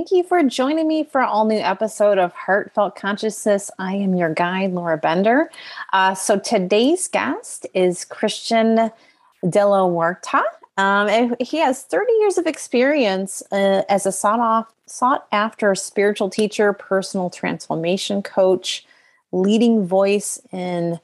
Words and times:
Thank 0.00 0.12
you 0.12 0.22
for 0.22 0.42
joining 0.44 0.88
me 0.88 1.04
for 1.04 1.20
all 1.20 1.44
new 1.44 1.58
episode 1.58 2.16
of 2.16 2.32
Heartfelt 2.32 2.96
Consciousness. 2.96 3.70
I 3.78 3.96
am 3.96 4.14
your 4.14 4.32
guide, 4.32 4.72
Laura 4.72 4.96
Bender. 4.96 5.50
Uh, 5.92 6.14
so 6.14 6.38
today's 6.38 7.06
guest 7.06 7.66
is 7.74 8.06
Christian 8.06 8.90
De 9.46 9.66
La 9.66 9.86
Huerta. 9.86 10.40
Um, 10.78 11.06
and 11.10 11.36
he 11.38 11.58
has 11.58 11.82
30 11.82 12.10
years 12.14 12.38
of 12.38 12.46
experience 12.46 13.42
uh, 13.52 13.82
as 13.90 14.06
a 14.06 14.10
sought, 14.10 14.40
off, 14.40 14.72
sought 14.86 15.26
after 15.32 15.74
spiritual 15.74 16.30
teacher, 16.30 16.72
personal 16.72 17.28
transformation 17.28 18.22
coach, 18.22 18.86
leading 19.32 19.86
voice 19.86 20.40
in 20.50 20.98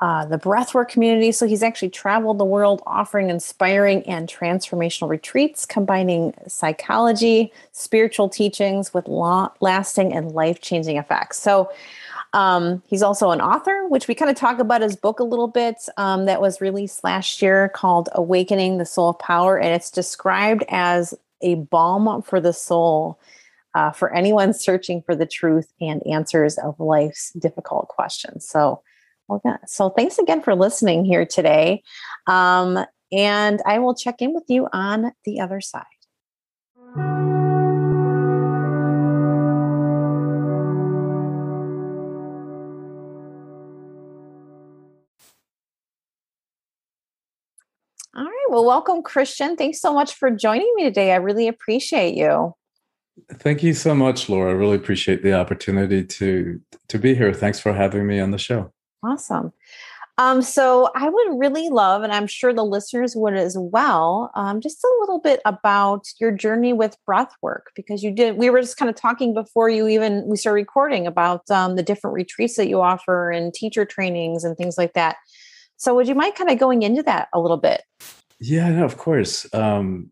uh, 0.00 0.26
the 0.26 0.38
breathwork 0.38 0.88
community. 0.88 1.32
So 1.32 1.46
he's 1.46 1.62
actually 1.62 1.88
traveled 1.88 2.38
the 2.38 2.44
world 2.44 2.82
offering 2.86 3.30
inspiring 3.30 4.02
and 4.02 4.28
transformational 4.28 5.08
retreats, 5.08 5.64
combining 5.64 6.34
psychology, 6.46 7.52
spiritual 7.72 8.28
teachings 8.28 8.92
with 8.92 9.08
lasting 9.08 10.12
and 10.12 10.32
life 10.32 10.60
changing 10.60 10.98
effects. 10.98 11.40
So 11.40 11.70
um, 12.34 12.82
he's 12.86 13.02
also 13.02 13.30
an 13.30 13.40
author, 13.40 13.88
which 13.88 14.08
we 14.08 14.14
kind 14.14 14.30
of 14.30 14.36
talk 14.36 14.58
about 14.58 14.82
his 14.82 14.96
book 14.96 15.18
a 15.18 15.24
little 15.24 15.48
bit 15.48 15.76
um, 15.96 16.26
that 16.26 16.42
was 16.42 16.60
released 16.60 17.02
last 17.02 17.40
year 17.40 17.70
called 17.70 18.10
Awakening 18.12 18.76
the 18.76 18.84
Soul 18.84 19.14
Power. 19.14 19.58
And 19.58 19.74
it's 19.74 19.90
described 19.90 20.62
as 20.68 21.14
a 21.40 21.54
balm 21.54 22.20
for 22.22 22.40
the 22.40 22.52
soul. 22.52 23.18
Uh, 23.74 23.90
for 23.90 24.10
anyone 24.14 24.54
searching 24.54 25.02
for 25.02 25.14
the 25.14 25.26
truth 25.26 25.70
and 25.82 26.00
answers 26.06 26.56
of 26.56 26.80
life's 26.80 27.30
difficult 27.32 27.88
questions. 27.88 28.48
So, 28.48 28.80
well, 29.28 29.40
yeah. 29.44 29.56
So 29.66 29.90
thanks 29.90 30.18
again 30.18 30.42
for 30.42 30.54
listening 30.54 31.04
here 31.04 31.26
today. 31.26 31.82
Um, 32.26 32.84
and 33.12 33.60
I 33.66 33.78
will 33.78 33.94
check 33.94 34.20
in 34.20 34.34
with 34.34 34.44
you 34.48 34.68
on 34.72 35.12
the 35.24 35.40
other 35.40 35.60
side. 35.60 35.84
All 48.16 48.24
right. 48.24 48.46
Well, 48.48 48.64
welcome, 48.64 49.02
Christian. 49.02 49.56
Thanks 49.56 49.78
so 49.80 49.92
much 49.92 50.14
for 50.14 50.30
joining 50.30 50.72
me 50.76 50.84
today. 50.84 51.12
I 51.12 51.16
really 51.16 51.48
appreciate 51.48 52.14
you. 52.14 52.54
Thank 53.34 53.62
you 53.62 53.74
so 53.74 53.94
much, 53.94 54.28
Laura. 54.28 54.50
I 54.50 54.54
really 54.54 54.76
appreciate 54.76 55.22
the 55.22 55.34
opportunity 55.34 56.04
to 56.04 56.60
to 56.88 56.98
be 56.98 57.14
here. 57.14 57.32
Thanks 57.32 57.60
for 57.60 57.72
having 57.72 58.06
me 58.06 58.20
on 58.20 58.30
the 58.30 58.38
show. 58.38 58.72
Awesome. 59.04 59.52
Um, 60.18 60.40
so 60.40 60.90
I 60.94 61.10
would 61.10 61.38
really 61.38 61.68
love, 61.68 62.02
and 62.02 62.10
I'm 62.12 62.26
sure 62.26 62.54
the 62.54 62.64
listeners 62.64 63.14
would 63.14 63.34
as 63.34 63.54
well, 63.58 64.30
um, 64.34 64.62
just 64.62 64.82
a 64.82 64.96
little 65.00 65.20
bit 65.20 65.40
about 65.44 66.06
your 66.18 66.32
journey 66.32 66.72
with 66.72 66.96
breath 67.04 67.34
work 67.42 67.70
because 67.76 68.02
you 68.02 68.10
did. 68.10 68.38
We 68.38 68.48
were 68.48 68.62
just 68.62 68.78
kind 68.78 68.88
of 68.88 68.96
talking 68.96 69.34
before 69.34 69.68
you 69.68 69.88
even 69.88 70.26
we 70.26 70.38
started 70.38 70.54
recording 70.54 71.06
about 71.06 71.50
um, 71.50 71.76
the 71.76 71.82
different 71.82 72.14
retreats 72.14 72.56
that 72.56 72.68
you 72.68 72.80
offer 72.80 73.30
and 73.30 73.52
teacher 73.52 73.84
trainings 73.84 74.42
and 74.42 74.56
things 74.56 74.78
like 74.78 74.94
that. 74.94 75.16
So 75.76 75.94
would 75.94 76.08
you 76.08 76.14
mind 76.14 76.34
kind 76.34 76.48
of 76.48 76.58
going 76.58 76.80
into 76.82 77.02
that 77.02 77.28
a 77.34 77.40
little 77.40 77.58
bit? 77.58 77.82
Yeah, 78.40 78.70
no, 78.70 78.86
of 78.86 78.96
course. 78.96 79.46
Um, 79.52 80.10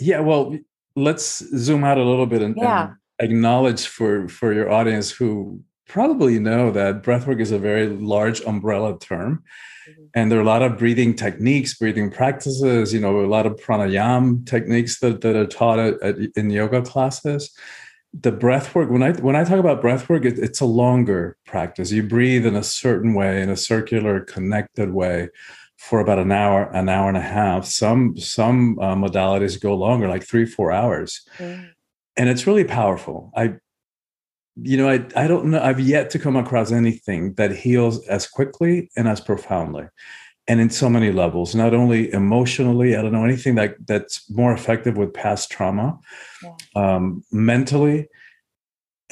yeah, 0.00 0.18
well, 0.18 0.58
let's 0.96 1.38
zoom 1.56 1.84
out 1.84 1.98
a 1.98 2.04
little 2.04 2.26
bit 2.26 2.42
and, 2.42 2.56
yeah. 2.56 2.88
and 3.20 3.30
acknowledge 3.30 3.86
for 3.86 4.26
for 4.26 4.52
your 4.52 4.68
audience 4.68 5.12
who 5.12 5.62
probably 5.92 6.38
know 6.38 6.70
that 6.70 7.02
breathwork 7.02 7.38
is 7.38 7.52
a 7.52 7.58
very 7.58 7.86
large 7.86 8.40
umbrella 8.42 8.98
term. 8.98 9.44
Mm-hmm. 9.88 10.02
And 10.14 10.30
there 10.30 10.38
are 10.38 10.42
a 10.42 10.46
lot 10.54 10.62
of 10.62 10.78
breathing 10.78 11.14
techniques, 11.14 11.74
breathing 11.74 12.10
practices, 12.10 12.94
you 12.94 13.00
know, 13.00 13.20
a 13.20 13.26
lot 13.26 13.44
of 13.44 13.56
pranayam 13.56 14.46
techniques 14.46 15.00
that, 15.00 15.20
that 15.20 15.36
are 15.36 15.46
taught 15.46 15.78
at, 15.78 16.02
at, 16.02 16.16
in 16.34 16.48
yoga 16.48 16.80
classes. 16.80 17.54
The 18.14 18.32
breathwork, 18.32 18.90
when 18.90 19.02
I 19.02 19.12
when 19.12 19.36
I 19.36 19.44
talk 19.44 19.58
about 19.58 19.82
breathwork, 19.82 20.24
it, 20.24 20.38
it's 20.38 20.60
a 20.60 20.66
longer 20.66 21.36
practice. 21.46 21.92
You 21.92 22.02
breathe 22.02 22.46
in 22.46 22.56
a 22.56 22.62
certain 22.62 23.12
way, 23.14 23.42
in 23.42 23.50
a 23.50 23.56
circular, 23.56 24.20
connected 24.20 24.92
way, 24.92 25.28
for 25.76 26.00
about 26.00 26.18
an 26.18 26.30
hour, 26.30 26.70
an 26.74 26.88
hour 26.88 27.08
and 27.08 27.16
a 27.16 27.28
half. 27.38 27.64
Some 27.64 28.16
some 28.18 28.78
uh, 28.78 28.94
modalities 28.94 29.60
go 29.60 29.74
longer, 29.74 30.08
like 30.08 30.24
three, 30.24 30.46
four 30.46 30.72
hours, 30.72 31.26
mm. 31.38 31.70
and 32.18 32.28
it's 32.28 32.46
really 32.46 32.64
powerful. 32.64 33.32
I 33.34 33.54
you 34.56 34.76
know, 34.76 34.88
I, 34.88 35.04
I 35.16 35.26
don't 35.26 35.46
know, 35.46 35.62
I've 35.62 35.80
yet 35.80 36.10
to 36.10 36.18
come 36.18 36.36
across 36.36 36.72
anything 36.72 37.34
that 37.34 37.56
heals 37.56 38.06
as 38.06 38.26
quickly 38.26 38.90
and 38.96 39.08
as 39.08 39.20
profoundly 39.20 39.86
and 40.48 40.60
in 40.60 40.70
so 40.70 40.88
many 40.88 41.12
levels, 41.12 41.54
not 41.54 41.72
only 41.72 42.12
emotionally, 42.12 42.96
I 42.96 43.02
don't 43.02 43.12
know 43.12 43.24
anything 43.24 43.54
that 43.56 43.76
that's 43.86 44.28
more 44.30 44.52
effective 44.52 44.96
with 44.96 45.14
past 45.14 45.50
trauma, 45.50 45.98
yeah. 46.42 46.56
um, 46.74 47.24
mentally, 47.30 48.08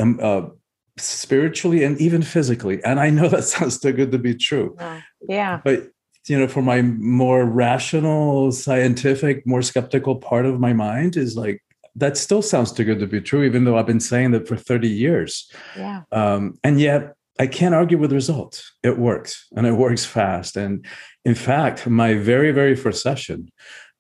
um, 0.01 0.19
uh, 0.21 0.49
spiritually, 0.97 1.85
and 1.85 2.01
even 2.01 2.23
physically. 2.23 2.83
And 2.85 2.99
I 2.99 3.11
know 3.11 3.29
that 3.31 3.45
sounds 3.45 3.79
too 3.79 3.93
good 3.93 4.11
to 4.13 4.19
be 4.19 4.35
true. 4.35 4.77
Yeah. 4.79 5.01
yeah. 5.29 5.61
But 5.63 5.89
you 6.27 6.39
know, 6.39 6.49
for 6.49 6.63
my 6.63 6.83
more 6.83 7.45
rational, 7.45 8.53
scientific, 8.53 9.47
more 9.47 9.63
skeptical 9.63 10.17
part 10.17 10.47
of 10.47 10.61
my 10.61 10.73
mind 10.73 11.17
is 11.17 11.37
like, 11.37 11.63
that 12.01 12.17
still 12.17 12.43
sounds 12.43 12.73
too 12.73 12.85
good 12.85 12.99
to 12.99 13.07
be 13.07 13.21
true, 13.21 13.43
even 13.45 13.65
though 13.65 13.79
I've 13.79 13.87
been 13.87 14.01
saying 14.01 14.33
that 14.33 14.49
for 14.49 14.57
30 14.57 14.89
years. 14.89 15.51
Yeah. 15.77 16.03
Um, 16.11 16.59
and 16.65 16.81
yet 16.81 17.15
I 17.39 17.47
can't 17.47 17.75
argue 17.75 17.99
with 17.99 18.13
results. 18.13 18.73
It 18.83 18.99
works 18.99 19.47
and 19.55 19.67
it 19.67 19.73
works 19.73 20.05
fast. 20.05 20.57
And 20.57 20.85
in 21.25 21.35
fact, 21.35 21.87
my 21.87 22.15
very, 22.15 22.53
very 22.53 22.75
first 22.75 23.03
session, 23.03 23.51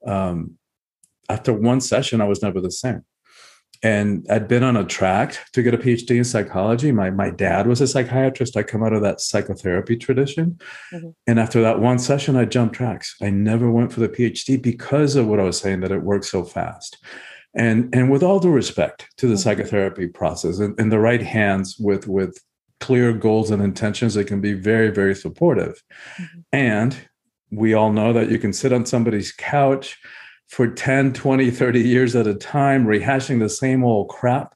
um, 0.06 0.58
after 1.28 1.52
one 1.52 1.80
session, 1.80 2.20
I 2.20 2.24
was 2.24 2.42
never 2.42 2.60
the 2.60 2.70
same. 2.70 3.04
And 3.82 4.26
I'd 4.28 4.48
been 4.48 4.62
on 4.62 4.76
a 4.76 4.84
track 4.84 5.38
to 5.52 5.62
get 5.62 5.72
a 5.72 5.78
PhD 5.78 6.16
in 6.16 6.24
psychology. 6.24 6.92
My, 6.92 7.10
my 7.10 7.30
dad 7.30 7.66
was 7.66 7.80
a 7.80 7.86
psychiatrist. 7.86 8.56
I 8.56 8.62
come 8.62 8.82
out 8.82 8.92
of 8.92 9.00
that 9.02 9.22
psychotherapy 9.22 9.96
tradition. 9.96 10.58
Mm-hmm. 10.92 11.08
And 11.26 11.40
after 11.40 11.62
that 11.62 11.80
one 11.80 11.98
session, 11.98 12.36
I 12.36 12.44
jumped 12.44 12.74
tracks. 12.74 13.16
I 13.22 13.30
never 13.30 13.70
went 13.70 13.90
for 13.90 14.00
the 14.00 14.08
PhD 14.08 14.60
because 14.60 15.16
of 15.16 15.28
what 15.28 15.40
I 15.40 15.44
was 15.44 15.58
saying 15.58 15.80
that 15.80 15.92
it 15.92 16.02
works 16.02 16.30
so 16.30 16.44
fast 16.44 16.98
and 17.54 17.94
and 17.94 18.10
with 18.10 18.22
all 18.22 18.38
due 18.38 18.50
respect 18.50 19.08
to 19.16 19.26
the 19.26 19.36
psychotherapy 19.36 20.06
process 20.06 20.58
in, 20.58 20.74
in 20.78 20.88
the 20.88 20.98
right 20.98 21.22
hands 21.22 21.76
with 21.78 22.06
with 22.06 22.38
clear 22.78 23.12
goals 23.12 23.50
and 23.50 23.62
intentions 23.62 24.16
it 24.16 24.24
can 24.24 24.40
be 24.40 24.52
very 24.52 24.90
very 24.90 25.14
supportive 25.14 25.82
mm-hmm. 26.16 26.40
and 26.52 27.08
we 27.50 27.74
all 27.74 27.92
know 27.92 28.12
that 28.12 28.30
you 28.30 28.38
can 28.38 28.52
sit 28.52 28.72
on 28.72 28.86
somebody's 28.86 29.32
couch 29.32 29.98
for 30.48 30.68
10 30.68 31.12
20 31.12 31.50
30 31.50 31.80
years 31.80 32.14
at 32.16 32.26
a 32.26 32.34
time 32.34 32.86
rehashing 32.86 33.40
the 33.40 33.48
same 33.48 33.84
old 33.84 34.08
crap 34.08 34.54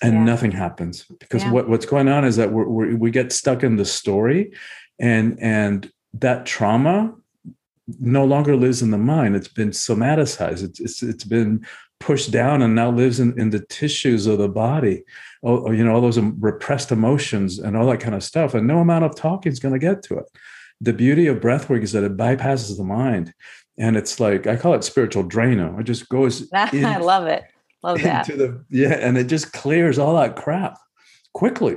and 0.00 0.14
yeah. 0.14 0.24
nothing 0.24 0.52
happens 0.52 1.04
because 1.18 1.42
yeah. 1.42 1.50
what, 1.50 1.68
what's 1.68 1.86
going 1.86 2.08
on 2.08 2.24
is 2.24 2.36
that 2.36 2.52
we're, 2.52 2.68
we're, 2.68 2.96
we 2.96 3.10
get 3.10 3.32
stuck 3.32 3.62
in 3.64 3.76
the 3.76 3.84
story 3.84 4.52
and 4.98 5.38
and 5.40 5.90
that 6.14 6.46
trauma 6.46 7.12
no 8.00 8.24
longer 8.24 8.56
lives 8.56 8.82
in 8.82 8.90
the 8.90 8.98
mind 8.98 9.34
it's 9.34 9.48
been 9.48 9.70
somaticized 9.70 10.62
it's, 10.62 10.80
it's, 10.80 11.02
it's 11.02 11.24
been 11.24 11.64
pushed 12.00 12.30
down 12.30 12.62
and 12.62 12.74
now 12.74 12.90
lives 12.90 13.20
in, 13.20 13.38
in 13.38 13.50
the 13.50 13.60
tissues 13.60 14.26
of 14.26 14.38
the 14.38 14.48
body. 14.48 15.04
Oh, 15.42 15.70
you 15.70 15.84
know 15.84 15.94
all 15.94 16.00
those 16.00 16.18
repressed 16.18 16.92
emotions 16.92 17.58
and 17.58 17.76
all 17.76 17.86
that 17.86 18.00
kind 18.00 18.14
of 18.14 18.24
stuff. 18.24 18.54
And 18.54 18.66
no 18.66 18.78
amount 18.78 19.04
of 19.04 19.14
talking 19.14 19.52
is 19.52 19.60
going 19.60 19.74
to 19.74 19.78
get 19.78 20.02
to 20.04 20.18
it. 20.18 20.26
The 20.80 20.92
beauty 20.92 21.26
of 21.26 21.38
breathwork 21.38 21.82
is 21.82 21.92
that 21.92 22.04
it 22.04 22.16
bypasses 22.16 22.76
the 22.76 22.84
mind. 22.84 23.34
And 23.80 23.96
it's 23.96 24.18
like 24.18 24.48
i 24.48 24.56
call 24.56 24.74
it 24.74 24.82
spiritual 24.82 25.22
drano 25.22 25.78
it 25.78 25.84
just 25.84 26.08
goes 26.08 26.50
in, 26.72 26.84
i 26.84 26.96
love 26.96 27.26
it. 27.26 27.44
Love 27.84 28.02
that. 28.02 28.26
the, 28.26 28.64
yeah 28.70 28.94
and 28.94 29.16
it 29.16 29.28
just 29.28 29.52
clears 29.52 30.00
all 30.00 30.16
that 30.16 30.34
crap 30.34 30.76
quickly. 31.32 31.76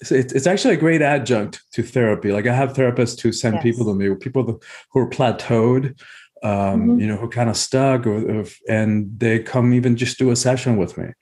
It's, 0.00 0.10
it's 0.10 0.48
actually 0.48 0.74
a 0.74 0.78
great 0.78 1.00
adjunct 1.00 1.62
to 1.74 1.82
therapy. 1.84 2.32
Like 2.32 2.48
I 2.48 2.54
have 2.54 2.72
therapists 2.72 3.20
who 3.20 3.30
send 3.30 3.54
yes. 3.54 3.62
people 3.62 3.84
to 3.84 3.94
me, 3.94 4.12
people 4.16 4.60
who 4.90 5.00
are 5.00 5.08
plateaued, 5.08 5.96
um, 6.42 6.52
mm-hmm. 6.52 7.00
you 7.00 7.06
know, 7.06 7.16
who 7.16 7.28
kind 7.28 7.48
of 7.48 7.56
stuck, 7.56 8.06
or, 8.06 8.40
or, 8.40 8.44
and 8.68 9.18
they 9.18 9.38
come 9.38 9.72
even 9.72 9.96
just 9.96 10.18
do 10.18 10.30
a 10.30 10.36
session 10.36 10.76
with 10.76 10.98
me, 10.98 11.12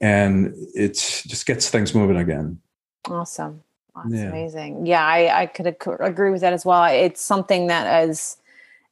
and 0.00 0.54
it 0.74 0.94
just 0.94 1.46
gets 1.46 1.68
things 1.68 1.94
moving 1.94 2.16
again. 2.16 2.60
Awesome, 3.08 3.62
that's 3.94 4.14
yeah. 4.14 4.28
amazing. 4.28 4.86
Yeah, 4.86 5.04
I 5.04 5.42
I 5.42 5.46
could 5.46 5.66
agree 5.66 6.30
with 6.30 6.40
that 6.42 6.52
as 6.52 6.64
well. 6.64 6.84
It's 6.84 7.22
something 7.22 7.66
that 7.68 7.86
has 7.86 8.36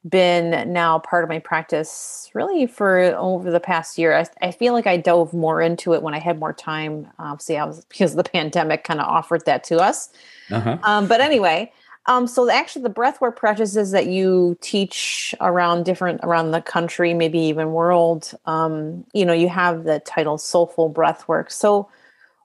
been 0.07 0.71
now 0.71 0.97
part 0.99 1.23
of 1.23 1.29
my 1.29 1.39
practice 1.39 2.29
really 2.33 2.65
for 2.65 2.99
over 3.17 3.51
the 3.51 3.59
past 3.59 3.97
year. 3.97 4.15
I, 4.17 4.25
I 4.41 4.51
feel 4.51 4.71
like 4.71 4.87
I 4.87 4.95
dove 4.95 5.33
more 5.33 5.61
into 5.61 5.93
it 5.93 6.01
when 6.01 6.13
I 6.13 6.19
had 6.19 6.39
more 6.39 6.53
time. 6.53 7.07
Obviously, 7.19 7.57
I 7.57 7.65
was 7.65 7.83
because 7.85 8.15
the 8.15 8.23
pandemic 8.35 8.83
kind 8.83 8.99
of 8.99 9.07
offered 9.07 9.45
that 9.45 9.63
to 9.65 9.77
us. 9.77 10.09
Uh-huh. 10.51 10.77
Um, 10.83 11.07
but 11.07 11.21
anyway, 11.21 11.71
um, 12.05 12.27
so 12.27 12.49
actually, 12.49 12.83
the 12.83 12.89
breathwork 12.89 13.35
practices 13.35 13.91
that 13.91 14.07
you 14.07 14.57
teach 14.61 15.35
around 15.41 15.83
different 15.83 16.21
around 16.23 16.51
the 16.51 16.61
country, 16.61 17.13
maybe 17.13 17.39
even 17.39 17.71
world, 17.71 18.33
um, 18.45 19.05
you 19.13 19.25
know, 19.25 19.33
you 19.33 19.49
have 19.49 19.83
the 19.83 19.99
title 19.99 20.37
Soulful 20.37 20.91
Breathwork. 20.91 21.51
So, 21.51 21.89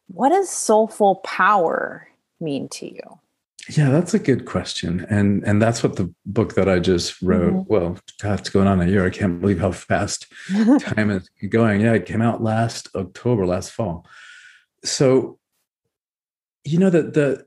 what 0.09 0.31
does 0.31 0.51
soulful 0.51 1.17
power 1.17 2.09
mean 2.41 2.69
to 2.71 2.93
you? 2.93 3.21
Yeah, 3.71 3.89
that's 3.89 4.13
a 4.13 4.19
good 4.19 4.45
question, 4.45 5.07
and 5.09 5.43
and 5.45 5.63
that's 5.63 5.83
what 5.83 5.97
the 5.97 6.13
book 6.27 6.55
that 6.55 6.69
I 6.69 6.79
just 6.79 7.23
wrote. 7.23 7.55
Mm-hmm. 7.55 7.73
Well, 7.73 7.99
God, 8.21 8.41
it's 8.41 8.51
going 8.51 8.67
on 8.67 8.83
a 8.83 8.87
year. 8.87 9.07
I 9.07 9.11
can't 9.11 9.41
believe 9.41 9.61
how 9.61 9.73
fast 9.73 10.27
time 10.81 11.11
is 11.11 11.31
going. 11.49 11.81
Yeah, 11.81 11.95
it 11.95 12.05
came 12.05 12.21
out 12.21 12.43
last 12.43 12.89
October, 12.95 13.47
last 13.47 13.71
fall. 13.71 14.05
So, 14.85 15.39
you 16.65 16.79
know 16.79 16.91
that 16.91 17.15
the, 17.15 17.47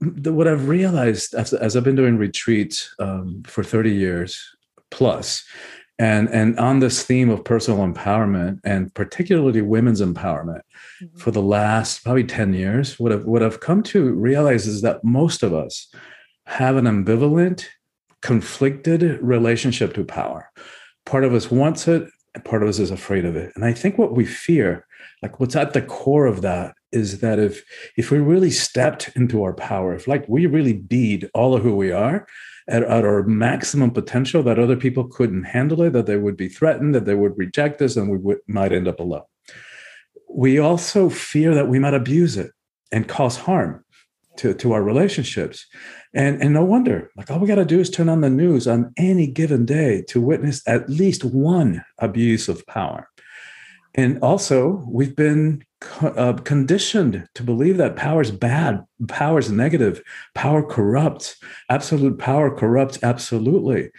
what 0.00 0.46
I've 0.46 0.68
realized 0.68 1.34
as, 1.34 1.52
as 1.52 1.76
I've 1.76 1.84
been 1.84 1.96
doing 1.96 2.18
retreats 2.18 2.94
um, 2.98 3.42
for 3.46 3.64
thirty 3.64 3.92
years 3.92 4.42
plus, 4.90 5.44
and 5.98 6.28
and 6.28 6.58
on 6.58 6.80
this 6.80 7.02
theme 7.02 7.30
of 7.30 7.44
personal 7.44 7.86
empowerment 7.86 8.60
and 8.64 8.92
particularly 8.94 9.62
women's 9.62 10.00
empowerment 10.00 10.60
mm-hmm. 11.02 11.16
for 11.16 11.30
the 11.30 11.42
last 11.42 12.04
probably 12.04 12.24
10 12.24 12.54
years 12.54 12.98
what 12.98 13.12
I've, 13.12 13.24
what 13.24 13.42
I've 13.42 13.60
come 13.60 13.82
to 13.84 14.12
realize 14.12 14.66
is 14.66 14.82
that 14.82 15.02
most 15.04 15.42
of 15.42 15.54
us 15.54 15.92
have 16.46 16.76
an 16.76 16.84
ambivalent 16.84 17.64
conflicted 18.20 19.20
relationship 19.22 19.94
to 19.94 20.04
power 20.04 20.50
part 21.04 21.24
of 21.24 21.32
us 21.32 21.50
wants 21.50 21.88
it 21.88 22.08
part 22.44 22.62
of 22.62 22.68
us 22.68 22.78
is 22.78 22.90
afraid 22.90 23.24
of 23.24 23.36
it 23.36 23.52
and 23.54 23.64
i 23.64 23.72
think 23.72 23.96
what 23.96 24.14
we 24.14 24.24
fear 24.24 24.86
like 25.22 25.40
what's 25.40 25.56
at 25.56 25.72
the 25.72 25.82
core 25.82 26.26
of 26.26 26.42
that 26.42 26.74
is 26.96 27.20
that 27.20 27.38
if 27.38 27.62
if 27.96 28.10
we 28.10 28.18
really 28.18 28.50
stepped 28.50 29.10
into 29.14 29.42
our 29.42 29.52
power 29.52 29.94
if 29.94 30.08
like 30.08 30.24
we 30.28 30.46
really 30.46 30.72
bead 30.72 31.30
all 31.34 31.54
of 31.54 31.62
who 31.62 31.76
we 31.76 31.92
are 31.92 32.26
at, 32.68 32.82
at 32.82 33.04
our 33.04 33.22
maximum 33.22 33.90
potential 33.90 34.42
that 34.42 34.58
other 34.58 34.76
people 34.76 35.04
couldn't 35.04 35.44
handle 35.44 35.82
it, 35.82 35.92
that 35.92 36.06
they 36.06 36.16
would 36.16 36.36
be 36.36 36.48
threatened, 36.48 36.94
that 36.94 37.04
they 37.04 37.14
would 37.14 37.36
reject 37.38 37.80
us, 37.82 37.96
and 37.96 38.10
we 38.10 38.18
would, 38.18 38.38
might 38.46 38.72
end 38.72 38.88
up 38.88 39.00
alone. 39.00 39.22
We 40.28 40.58
also 40.58 41.08
fear 41.08 41.54
that 41.54 41.68
we 41.68 41.78
might 41.78 41.94
abuse 41.94 42.36
it 42.36 42.50
and 42.92 43.08
cause 43.08 43.36
harm 43.36 43.84
to, 44.38 44.52
to 44.54 44.72
our 44.72 44.82
relationships. 44.82 45.66
And, 46.12 46.42
and 46.42 46.52
no 46.52 46.64
wonder, 46.64 47.10
like 47.16 47.30
all 47.30 47.38
we 47.38 47.48
got 47.48 47.56
to 47.56 47.64
do 47.64 47.80
is 47.80 47.90
turn 47.90 48.08
on 48.08 48.20
the 48.20 48.30
news 48.30 48.66
on 48.66 48.92
any 48.96 49.26
given 49.26 49.64
day 49.64 50.02
to 50.08 50.20
witness 50.20 50.62
at 50.66 50.90
least 50.90 51.24
one 51.24 51.84
abuse 51.98 52.48
of 52.48 52.66
power. 52.66 53.08
And 53.96 54.18
also, 54.20 54.84
we've 54.86 55.16
been 55.16 55.64
uh, 56.02 56.34
conditioned 56.44 57.26
to 57.34 57.42
believe 57.42 57.78
that 57.78 57.96
power 57.96 58.20
is 58.20 58.30
bad, 58.30 58.84
power 59.08 59.38
is 59.38 59.50
negative, 59.50 60.02
power 60.34 60.62
corrupts, 60.62 61.36
absolute 61.70 62.18
power 62.18 62.54
corrupts 62.54 63.02
absolutely. 63.02 63.90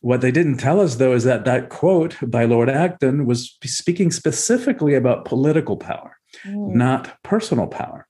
What 0.00 0.20
they 0.20 0.30
didn't 0.30 0.58
tell 0.58 0.78
us, 0.80 0.96
though, 0.96 1.14
is 1.14 1.24
that 1.24 1.46
that 1.46 1.70
quote 1.70 2.16
by 2.22 2.44
Lord 2.44 2.68
Acton 2.68 3.24
was 3.24 3.56
speaking 3.64 4.10
specifically 4.10 4.94
about 4.94 5.24
political 5.24 5.78
power, 5.78 6.18
mm. 6.44 6.74
not 6.74 7.20
personal 7.22 7.66
power. 7.66 8.06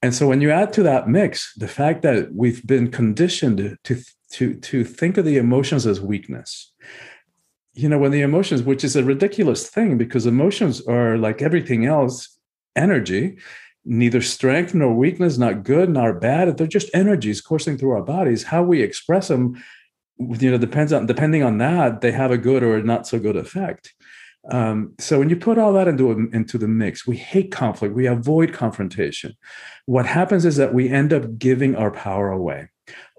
And 0.00 0.14
so 0.14 0.26
when 0.26 0.40
you 0.40 0.50
add 0.50 0.72
to 0.72 0.82
that 0.84 1.06
mix 1.06 1.54
the 1.54 1.68
fact 1.68 2.02
that 2.02 2.34
we've 2.34 2.66
been 2.66 2.90
conditioned 2.90 3.76
to, 3.84 4.02
to, 4.32 4.54
to 4.54 4.84
think 4.84 5.16
of 5.16 5.24
the 5.24 5.36
emotions 5.36 5.86
as 5.86 6.00
weakness, 6.00 6.72
you 7.74 7.88
know, 7.88 7.98
when 7.98 8.10
the 8.10 8.20
emotions, 8.20 8.62
which 8.62 8.84
is 8.84 8.96
a 8.96 9.04
ridiculous 9.04 9.68
thing 9.68 9.96
because 9.96 10.26
emotions 10.26 10.86
are 10.86 11.16
like 11.16 11.40
everything 11.40 11.86
else, 11.86 12.38
energy, 12.76 13.38
neither 13.84 14.20
strength 14.20 14.74
nor 14.74 14.94
weakness, 14.94 15.38
not 15.38 15.64
good 15.64 15.88
nor 15.88 16.12
bad. 16.12 16.56
They're 16.56 16.66
just 16.66 16.94
energies 16.94 17.40
coursing 17.40 17.78
through 17.78 17.92
our 17.92 18.02
bodies. 18.02 18.44
How 18.44 18.62
we 18.62 18.82
express 18.82 19.28
them, 19.28 19.62
you 20.18 20.50
know, 20.50 20.58
depends 20.58 20.92
on 20.92 21.06
depending 21.06 21.42
on 21.42 21.58
that, 21.58 22.00
they 22.00 22.12
have 22.12 22.30
a 22.30 22.38
good 22.38 22.62
or 22.62 22.82
not 22.82 23.06
so 23.06 23.18
good 23.18 23.36
effect. 23.36 23.94
Um, 24.50 24.94
so 24.98 25.20
when 25.20 25.30
you 25.30 25.36
put 25.36 25.58
all 25.58 25.72
that 25.74 25.86
into 25.88 26.10
into 26.32 26.58
the 26.58 26.68
mix, 26.68 27.06
we 27.06 27.16
hate 27.16 27.52
conflict, 27.52 27.94
we 27.94 28.06
avoid 28.06 28.52
confrontation. 28.52 29.34
What 29.86 30.06
happens 30.06 30.44
is 30.44 30.56
that 30.56 30.74
we 30.74 30.88
end 30.88 31.12
up 31.12 31.38
giving 31.38 31.76
our 31.76 31.92
power 31.92 32.30
away, 32.30 32.68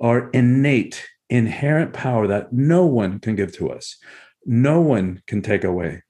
our 0.02 0.30
innate, 0.32 1.06
inherent 1.30 1.94
power 1.94 2.28
that 2.28 2.52
no 2.52 2.86
one 2.86 3.20
can 3.20 3.36
give 3.36 3.56
to 3.58 3.72
us, 3.72 3.98
no 4.46 4.82
one 4.82 5.22
can 5.28 5.42
take 5.42 5.64
away 5.64 6.02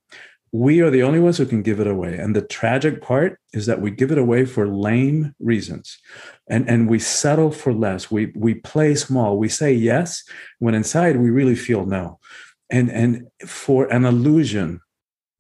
we 0.54 0.82
are 0.82 0.92
the 0.92 1.02
only 1.02 1.20
ones 1.20 1.40
who 1.40 1.48
can 1.48 1.64
give 1.64 1.80
it 1.80 1.88
away. 1.88 2.16
And 2.16 2.36
the 2.36 2.44
tragic 2.44 3.02
part 3.02 3.40
is 3.54 3.66
that 3.66 3.82
we 3.82 3.90
give 3.90 4.12
it 4.12 4.20
away 4.20 4.46
for 4.46 4.68
lame 4.68 5.34
reasons. 5.40 5.98
And, 6.48 6.70
and 6.70 6.88
we 6.88 7.00
settle 7.00 7.50
for 7.50 7.74
less. 7.74 8.12
We, 8.12 8.32
we 8.36 8.54
play 8.54 8.94
small. 8.94 9.40
We 9.40 9.50
say 9.50 9.74
yes 9.74 10.24
when 10.60 10.76
inside 10.76 11.18
we 11.18 11.32
really 11.32 11.56
feel 11.56 11.88
no. 11.88 12.20
And, 12.70 12.92
and 12.92 13.28
for 13.48 13.92
an 13.92 14.06
illusion 14.06 14.80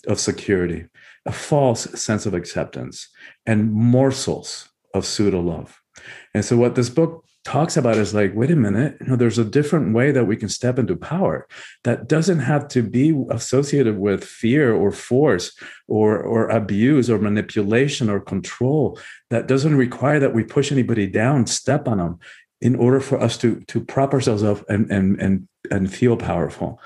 of 0.07 0.19
security, 0.19 0.87
a 1.27 1.31
false 1.31 1.83
sense 2.01 2.25
of 2.25 2.33
acceptance, 2.33 3.07
and 3.45 3.71
morsels 3.71 4.67
of 4.95 5.05
pseudo 5.05 5.39
love. 5.39 5.79
And 6.33 6.43
so, 6.43 6.57
what 6.57 6.75
this 6.75 6.89
book 6.89 7.22
talks 7.43 7.75
about 7.75 7.97
is 7.97 8.13
like, 8.13 8.33
wait 8.35 8.51
a 8.51 8.55
minute, 8.55 8.97
you 9.01 9.07
know, 9.07 9.15
there's 9.15 9.37
a 9.37 9.45
different 9.45 9.93
way 9.93 10.11
that 10.11 10.25
we 10.25 10.37
can 10.37 10.49
step 10.49 10.79
into 10.79 10.95
power 10.95 11.47
that 11.83 12.07
doesn't 12.07 12.39
have 12.39 12.67
to 12.69 12.81
be 12.81 13.21
associated 13.29 13.97
with 13.97 14.23
fear 14.23 14.73
or 14.73 14.91
force 14.91 15.57
or 15.87 16.19
or 16.21 16.47
abuse 16.49 17.09
or 17.09 17.17
manipulation 17.17 18.09
or 18.09 18.19
control. 18.19 18.97
That 19.29 19.47
doesn't 19.47 19.75
require 19.75 20.19
that 20.19 20.33
we 20.33 20.43
push 20.43 20.71
anybody 20.71 21.07
down, 21.07 21.47
step 21.47 21.87
on 21.87 21.97
them 21.97 22.19
in 22.61 22.75
order 22.75 23.01
for 23.01 23.19
us 23.19 23.37
to 23.39 23.59
to 23.61 23.83
prop 23.83 24.13
ourselves 24.13 24.43
up 24.43 24.63
and 24.69 24.89
and 24.91 25.19
and 25.21 25.47
and 25.69 25.93
feel 25.93 26.15
powerful. 26.15 26.79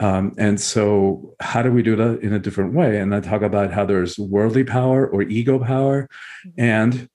Um, 0.00 0.34
and 0.38 0.58
so, 0.58 1.34
how 1.40 1.62
do 1.62 1.70
we 1.70 1.82
do 1.82 1.94
that 1.96 2.20
in 2.22 2.32
a 2.32 2.38
different 2.38 2.72
way? 2.72 2.98
And 2.98 3.14
I 3.14 3.20
talk 3.20 3.42
about 3.42 3.72
how 3.72 3.84
there's 3.84 4.18
worldly 4.18 4.64
power 4.64 5.06
or 5.06 5.22
ego 5.22 5.58
power, 5.58 6.08
mm-hmm. 6.46 6.60
and 6.60 7.09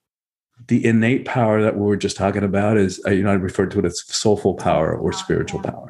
the 0.68 0.86
innate 0.86 1.26
power 1.26 1.62
that 1.62 1.78
we 1.78 1.84
were 1.84 1.98
just 1.98 2.18
talking 2.18 2.44
about 2.44 2.78
is 2.78 3.00
uh, 3.06 3.12
you 3.12 3.24
know 3.24 3.32
i 3.32 3.36
refer 3.36 3.66
to 3.66 3.80
it 3.80 3.86
as 3.86 4.04
soulful 4.08 4.54
power 4.54 4.96
or 4.96 5.12
spiritual 5.14 5.62
yeah. 5.64 5.72
power. 5.72 5.90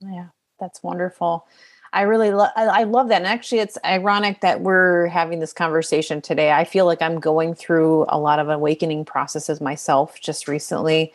Yeah 0.00 0.26
that's 0.60 0.82
wonderful. 0.82 1.46
I 1.92 2.02
really 2.02 2.32
love 2.32 2.50
I, 2.56 2.82
love 2.82 3.08
that 3.08 3.18
and 3.18 3.26
actually 3.26 3.60
it's 3.60 3.78
ironic 3.84 4.40
that 4.40 4.62
we're 4.62 5.06
having 5.06 5.38
this 5.38 5.52
conversation 5.52 6.20
today. 6.20 6.50
I 6.50 6.64
feel 6.64 6.86
like 6.86 7.00
i'm 7.00 7.20
going 7.20 7.54
through 7.54 8.06
a 8.08 8.18
lot 8.18 8.40
of 8.40 8.48
awakening 8.48 9.04
processes 9.04 9.60
myself 9.60 10.20
just 10.20 10.48
recently 10.48 11.12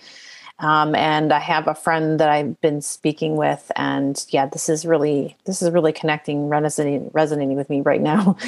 um, 0.60 0.96
and 0.96 1.34
i 1.34 1.40
have 1.40 1.68
a 1.68 1.76
friend 1.76 2.18
that 2.22 2.30
i've 2.30 2.60
been 2.62 2.80
speaking 2.82 3.36
with 3.36 3.70
and 3.76 4.26
yeah 4.30 4.46
this 4.46 4.70
is 4.70 4.86
really 4.86 5.36
this 5.44 5.62
is 5.62 5.70
really 5.70 5.92
connecting 5.92 6.48
resonating 6.48 7.10
resonating 7.14 7.58
with 7.58 7.70
me 7.70 7.82
right 7.82 8.02
now. 8.02 8.38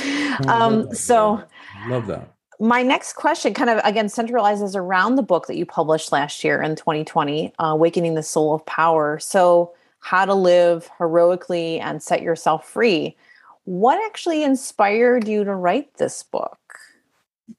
Oh, 0.48 0.50
um, 0.50 0.96
so 0.96 1.44
love 1.90 2.08
that 2.08 2.34
my 2.62 2.84
next 2.84 3.14
question 3.14 3.56
kind 3.56 3.72
of 3.72 3.82
again 3.84 4.06
centralizes 4.06 4.76
around 4.76 5.16
the 5.16 5.24
book 5.24 5.48
that 5.48 5.58
you 5.58 5.66
published 5.66 6.12
last 6.12 6.44
year 6.44 6.62
in 6.62 6.76
2020 6.76 7.52
uh, 7.58 7.66
awakening 7.66 8.14
the 8.14 8.24
soul 8.24 8.54
of 8.54 8.64
power. 8.68 9.18
So 9.20 9.74
how 10.00 10.26
to 10.26 10.34
live 10.36 10.90
heroically 11.00 11.80
and 11.80 12.02
set 12.02 12.22
yourself 12.22 12.68
free. 12.68 13.18
What 13.64 14.00
actually 14.06 14.44
inspired 14.44 15.28
you 15.28 15.44
to 15.44 15.56
write 15.56 15.96
this 15.96 16.22
book? 16.22 16.60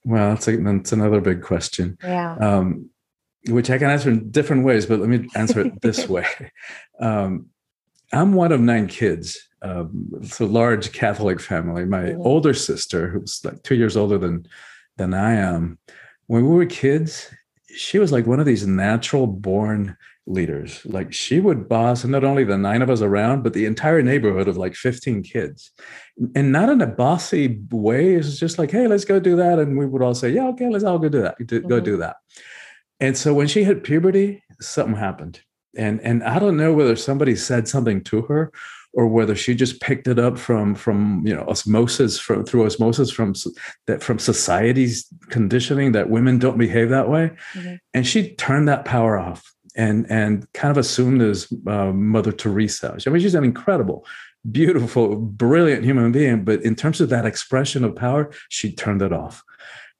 Well 0.05 0.29
that's, 0.29 0.47
a, 0.47 0.55
that's 0.55 0.93
another 0.93 1.19
big 1.19 1.41
question. 1.41 1.97
Yeah. 2.01 2.35
Um, 2.35 2.89
which 3.49 3.69
i 3.69 3.77
can 3.77 3.89
answer 3.89 4.09
in 4.09 4.31
different 4.31 4.63
ways 4.63 4.85
but 4.85 5.01
let 5.01 5.09
me 5.09 5.27
answer 5.35 5.59
it 5.59 5.81
this 5.81 6.07
way. 6.15 6.25
Um, 7.01 7.47
i'm 8.13 8.33
one 8.33 8.53
of 8.53 8.61
nine 8.61 8.87
kids 8.87 9.49
um, 9.63 10.09
it's 10.21 10.41
a 10.41 10.45
large 10.45 10.91
catholic 10.91 11.39
family. 11.39 11.85
My 11.85 12.03
mm-hmm. 12.03 12.21
older 12.21 12.53
sister 12.53 13.09
who's 13.09 13.43
like 13.43 13.63
two 13.63 13.75
years 13.75 13.95
older 13.95 14.17
than 14.17 14.45
than 14.97 15.13
I 15.13 15.33
am. 15.33 15.77
When 16.27 16.47
we 16.47 16.55
were 16.55 16.65
kids, 16.65 17.29
she 17.75 17.99
was 17.99 18.11
like 18.11 18.27
one 18.27 18.39
of 18.39 18.45
these 18.45 18.67
natural 18.67 19.27
born 19.27 19.97
leaders. 20.25 20.85
Like 20.85 21.11
she 21.11 21.39
would 21.39 21.67
boss 21.67 22.05
not 22.05 22.23
only 22.23 22.43
the 22.43 22.57
nine 22.57 22.81
of 22.81 22.89
us 22.89 23.01
around, 23.01 23.43
but 23.43 23.53
the 23.53 23.65
entire 23.65 24.01
neighborhood 24.01 24.47
of 24.47 24.57
like 24.57 24.75
15 24.75 25.23
kids. 25.23 25.71
And 26.35 26.51
not 26.51 26.69
in 26.69 26.81
a 26.81 26.87
bossy 26.87 27.61
way. 27.71 28.15
It's 28.15 28.39
just 28.39 28.57
like, 28.57 28.71
hey, 28.71 28.87
let's 28.87 29.05
go 29.05 29.19
do 29.19 29.35
that. 29.35 29.59
And 29.59 29.77
we 29.77 29.85
would 29.85 30.01
all 30.01 30.15
say, 30.15 30.29
yeah, 30.29 30.47
okay, 30.49 30.69
let's 30.69 30.83
all 30.83 30.99
go 30.99 31.09
do 31.09 31.21
that. 31.21 31.37
Go 31.45 31.59
mm-hmm. 31.59 31.83
do 31.83 31.97
that. 31.97 32.17
And 32.99 33.17
so 33.17 33.33
when 33.33 33.47
she 33.47 33.63
hit 33.63 33.83
puberty, 33.83 34.43
something 34.61 34.95
happened. 34.95 35.41
And 35.75 35.99
and 36.01 36.23
I 36.23 36.37
don't 36.37 36.55
know 36.55 36.71
whether 36.71 36.95
somebody 36.95 37.35
said 37.35 37.67
something 37.67 38.03
to 38.05 38.21
her 38.23 38.51
or 38.93 39.07
whether 39.07 39.35
she 39.35 39.55
just 39.55 39.81
picked 39.81 40.07
it 40.07 40.19
up 40.19 40.37
from 40.37 40.75
from 40.75 41.23
you 41.25 41.35
know 41.35 41.43
osmosis 41.43 42.19
from 42.19 42.45
through 42.45 42.65
osmosis 42.65 43.11
from 43.11 43.33
that 43.87 44.03
from 44.03 44.19
society's 44.19 45.07
conditioning 45.29 45.91
that 45.91 46.09
women 46.09 46.39
don't 46.39 46.57
behave 46.57 46.89
that 46.89 47.09
way. 47.09 47.31
Mm-hmm. 47.53 47.75
and 47.93 48.07
she 48.07 48.35
turned 48.35 48.67
that 48.67 48.85
power 48.85 49.17
off 49.17 49.51
and 49.75 50.05
and 50.09 50.51
kind 50.53 50.71
of 50.71 50.77
assumed 50.77 51.21
as 51.21 51.51
uh, 51.67 51.91
mother 51.91 52.31
teresa. 52.31 52.97
I 53.05 53.09
mean 53.09 53.21
she's 53.21 53.35
an 53.35 53.43
incredible 53.43 54.05
beautiful 54.51 55.15
brilliant 55.15 55.85
human 55.85 56.11
being 56.11 56.43
but 56.43 56.61
in 56.63 56.75
terms 56.75 56.99
of 56.99 57.07
that 57.09 57.25
expression 57.25 57.85
of 57.85 57.95
power 57.95 58.31
she 58.49 58.71
turned 58.71 59.01
it 59.01 59.13
off. 59.13 59.43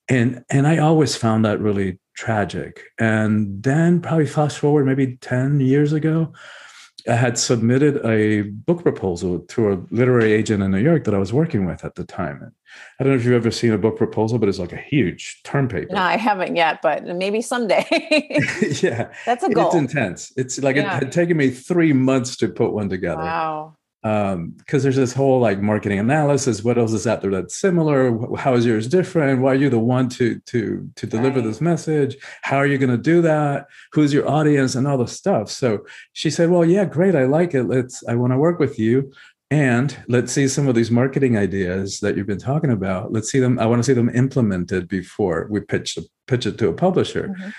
And 0.10 0.44
and 0.50 0.68
i 0.68 0.78
always 0.78 1.16
found 1.16 1.46
that 1.46 1.60
really 1.60 2.00
tragic. 2.16 2.84
And 3.00 3.64
then 3.64 4.02
probably 4.02 4.28
fast 4.28 4.60
forward 4.60 4.86
maybe 4.86 5.18
10 5.18 5.60
years 5.60 5.94
ago 5.94 6.34
had 7.06 7.38
submitted 7.38 8.04
a 8.06 8.42
book 8.42 8.84
proposal 8.84 9.40
to 9.40 9.74
a 9.74 9.82
literary 9.92 10.32
agent 10.32 10.64
in 10.64 10.72
New 10.72 10.80
York 10.80 11.04
that 11.04 11.14
I 11.14 11.18
was 11.18 11.34
working 11.34 11.66
with 11.66 11.84
at 11.84 11.96
the 11.96 12.06
time. 12.06 12.54
I 13.00 13.04
don't 13.04 13.14
know 13.14 13.20
if 13.20 13.26
you've 13.26 13.34
ever 13.34 13.52
seen 13.52 13.74
a 13.74 13.78
book 13.78 13.98
proposal, 13.98 14.40
but 14.40 14.50
it's 14.50 14.60
like 14.60 14.74
a 14.74 14.78
huge 14.78 15.42
term 15.44 15.68
paper. 15.68 15.94
No, 15.94 16.02
I 16.02 16.18
haven't 16.18 16.56
yet, 16.56 16.82
but 16.82 17.06
maybe 17.06 17.42
someday. 17.42 17.86
yeah. 18.82 19.14
That's 19.26 19.44
a 19.44 19.50
goal. 19.50 19.68
It's 19.68 19.76
intense. 19.76 20.32
It's 20.38 20.62
like 20.62 20.78
yeah. 20.78 20.98
it 20.98 21.04
had 21.04 21.12
taken 21.12 21.38
me 21.38 21.50
three 21.50 21.94
months 21.94 22.38
to 22.38 22.48
put 22.48 22.74
one 22.74 22.90
together. 22.90 23.22
Wow 23.22 23.76
um 24.04 24.54
because 24.58 24.84
there's 24.84 24.96
this 24.96 25.14
whole 25.14 25.40
like 25.40 25.62
marketing 25.62 26.00
analysis 26.00 26.64
what 26.64 26.78
else 26.78 26.94
is 26.94 27.08
out 27.08 27.22
there 27.22 27.32
that's 27.32 27.56
similar? 27.56 28.36
How 28.36 28.54
is 28.54 28.66
yours 28.66 28.88
different? 28.88 29.42
Why 29.42 29.52
are 29.52 29.56
you 29.56 29.70
the 29.70 29.80
one 29.80 30.10
to 30.10 30.40
to 30.40 30.90
to 30.96 31.08
deliver 31.08 31.40
right. 31.40 31.46
this 31.46 31.62
message? 31.62 32.18
How 32.42 32.58
are 32.58 32.68
you 32.68 32.78
going 32.78 32.90
to 32.90 32.98
do 32.98 33.22
that? 33.22 33.68
Who's 33.94 34.14
your 34.14 34.28
audience? 34.28 34.76
And 34.76 34.88
all 34.88 34.98
the 34.98 35.08
stuff. 35.08 35.50
So 35.50 35.86
she 36.14 36.30
said 36.30 36.50
well 36.50 36.66
yeah 36.66 36.86
great 36.86 37.16
i 37.16 37.26
like 37.26 37.54
it. 37.54 37.64
Let's 37.64 38.04
i 38.08 38.16
want 38.16 38.34
to 38.34 38.38
work 38.38 38.60
with 38.60 38.78
you. 38.78 39.12
And 39.52 39.96
let's 40.08 40.34
see 40.34 40.48
some 40.48 40.68
of 40.68 40.74
these 40.74 40.90
marketing 40.90 41.38
ideas 41.38 42.00
that 42.00 42.18
you've 42.18 42.26
been 42.26 42.40
talking 42.40 42.72
about. 42.72 43.14
Let's 43.14 43.30
see 43.30 43.40
them 43.40 43.60
i 43.60 43.66
want 43.66 43.80
to 43.80 43.84
see 43.84 43.94
them 43.94 44.10
implemented 44.10 44.88
before 44.88 45.48
we 45.50 45.62
pitch 45.62 45.98
pitch 46.28 46.46
it 46.46 46.58
to 46.58 46.70
a 46.70 46.74
publisher 46.74 47.28
mm-hmm. 47.30 47.50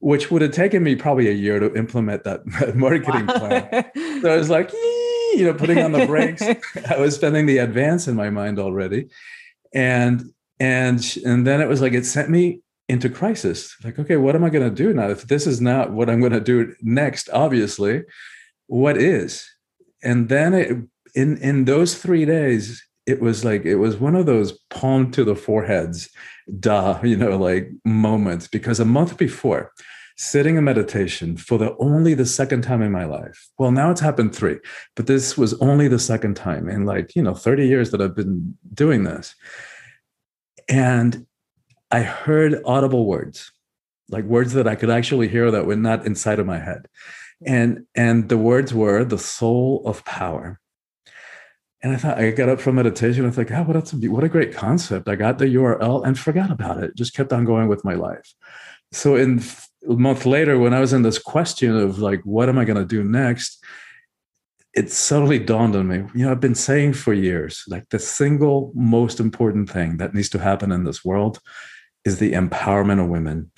which 0.00 0.30
would 0.30 0.42
have 0.42 0.52
taken 0.52 0.82
me 0.82 0.94
probably 0.96 1.28
a 1.28 1.32
year 1.32 1.58
to 1.60 1.74
implement 1.74 2.24
that 2.24 2.40
marketing 2.74 3.26
wow. 3.26 3.38
plan. 3.38 3.84
So 4.22 4.32
I 4.32 4.36
was 4.36 4.50
like, 4.50 4.72
you 5.36 5.44
know, 5.44 5.54
putting 5.54 5.78
on 5.78 5.92
the 5.92 6.06
brakes. 6.06 6.42
I 6.90 6.98
was 6.98 7.14
spending 7.14 7.46
the 7.46 7.58
advance 7.58 8.08
in 8.08 8.16
my 8.16 8.30
mind 8.30 8.58
already. 8.58 9.08
And 9.74 10.32
and 10.58 11.18
and 11.24 11.46
then 11.46 11.60
it 11.60 11.68
was 11.68 11.80
like 11.80 11.92
it 11.92 12.06
sent 12.06 12.30
me 12.30 12.60
into 12.88 13.08
crisis. 13.08 13.76
Like, 13.84 13.98
okay, 13.98 14.16
what 14.16 14.34
am 14.34 14.44
I 14.44 14.50
going 14.50 14.68
to 14.68 14.74
do 14.74 14.92
now? 14.92 15.08
If 15.08 15.26
this 15.26 15.46
is 15.46 15.60
not 15.60 15.92
what 15.92 16.08
I'm 16.08 16.20
going 16.20 16.32
to 16.32 16.40
do 16.40 16.74
next, 16.82 17.28
obviously, 17.32 18.04
what 18.66 18.96
is? 18.96 19.48
And 20.02 20.28
then 20.28 20.54
it, 20.54 20.76
in 21.14 21.36
in 21.38 21.64
those 21.64 21.96
three 21.96 22.24
days, 22.24 22.86
it 23.06 23.20
was 23.20 23.44
like 23.44 23.64
it 23.64 23.76
was 23.76 23.96
one 23.96 24.14
of 24.14 24.26
those 24.26 24.52
palm 24.70 25.10
to 25.12 25.24
the 25.24 25.36
foreheads, 25.36 26.08
duh, 26.60 26.98
you 27.02 27.16
know, 27.16 27.36
like 27.36 27.70
moments. 27.84 28.48
Because 28.48 28.80
a 28.80 28.84
month 28.84 29.16
before, 29.16 29.72
sitting 30.16 30.56
in 30.56 30.64
meditation 30.64 31.36
for 31.36 31.58
the 31.58 31.76
only 31.78 32.14
the 32.14 32.26
second 32.26 32.62
time 32.62 32.82
in 32.82 32.90
my 32.90 33.04
life. 33.04 33.48
Well, 33.58 33.70
now 33.70 33.90
it's 33.90 34.00
happened 34.00 34.34
three, 34.34 34.58
but 34.94 35.06
this 35.06 35.36
was 35.36 35.54
only 35.60 35.88
the 35.88 35.98
second 35.98 36.36
time 36.36 36.68
in 36.68 36.86
like, 36.86 37.14
you 37.14 37.22
know, 37.22 37.34
30 37.34 37.66
years 37.66 37.90
that 37.90 38.00
I've 38.00 38.16
been 38.16 38.56
doing 38.72 39.04
this. 39.04 39.34
And 40.68 41.26
I 41.90 42.00
heard 42.00 42.62
audible 42.64 43.06
words, 43.06 43.52
like 44.08 44.24
words 44.24 44.54
that 44.54 44.66
I 44.66 44.74
could 44.74 44.90
actually 44.90 45.28
hear 45.28 45.50
that 45.50 45.66
were 45.66 45.76
not 45.76 46.06
inside 46.06 46.38
of 46.38 46.46
my 46.46 46.58
head. 46.58 46.88
And 47.46 47.84
and 47.94 48.30
the 48.30 48.38
words 48.38 48.72
were 48.72 49.04
the 49.04 49.18
soul 49.18 49.82
of 49.84 50.04
power. 50.06 50.58
And 51.82 51.92
I 51.92 51.96
thought 51.96 52.18
I 52.18 52.30
got 52.30 52.48
up 52.48 52.60
from 52.60 52.76
meditation. 52.76 53.26
I 53.26 53.30
thought, 53.30 53.52
ah, 53.52 53.62
God, 53.62 53.68
what 53.68 53.92
a, 53.92 54.08
what 54.08 54.24
a 54.24 54.28
great 54.30 54.54
concept. 54.54 55.08
I 55.08 55.14
got 55.14 55.38
the 55.38 55.44
URL 55.44 56.04
and 56.04 56.18
forgot 56.18 56.50
about 56.50 56.82
it. 56.82 56.96
Just 56.96 57.14
kept 57.14 57.34
on 57.34 57.44
going 57.44 57.68
with 57.68 57.84
my 57.84 57.94
life. 57.94 58.34
So 58.92 59.14
in 59.14 59.42
a 59.88 59.94
month 59.94 60.26
later, 60.26 60.58
when 60.58 60.74
I 60.74 60.80
was 60.80 60.92
in 60.92 61.02
this 61.02 61.18
question 61.18 61.76
of 61.76 61.98
like, 61.98 62.20
what 62.24 62.48
am 62.48 62.58
I 62.58 62.64
going 62.64 62.78
to 62.78 62.84
do 62.84 63.04
next? 63.04 63.62
It 64.74 64.90
suddenly 64.90 65.38
dawned 65.38 65.74
on 65.74 65.88
me, 65.88 66.04
you 66.14 66.26
know, 66.26 66.30
I've 66.30 66.40
been 66.40 66.54
saying 66.54 66.94
for 66.94 67.14
years, 67.14 67.64
like 67.66 67.88
the 67.88 67.98
single 67.98 68.72
most 68.74 69.20
important 69.20 69.70
thing 69.70 69.96
that 69.96 70.14
needs 70.14 70.28
to 70.30 70.38
happen 70.38 70.70
in 70.70 70.84
this 70.84 71.04
world 71.04 71.40
is 72.04 72.18
the 72.18 72.32
empowerment 72.32 73.00
of 73.00 73.08
women. 73.08 73.50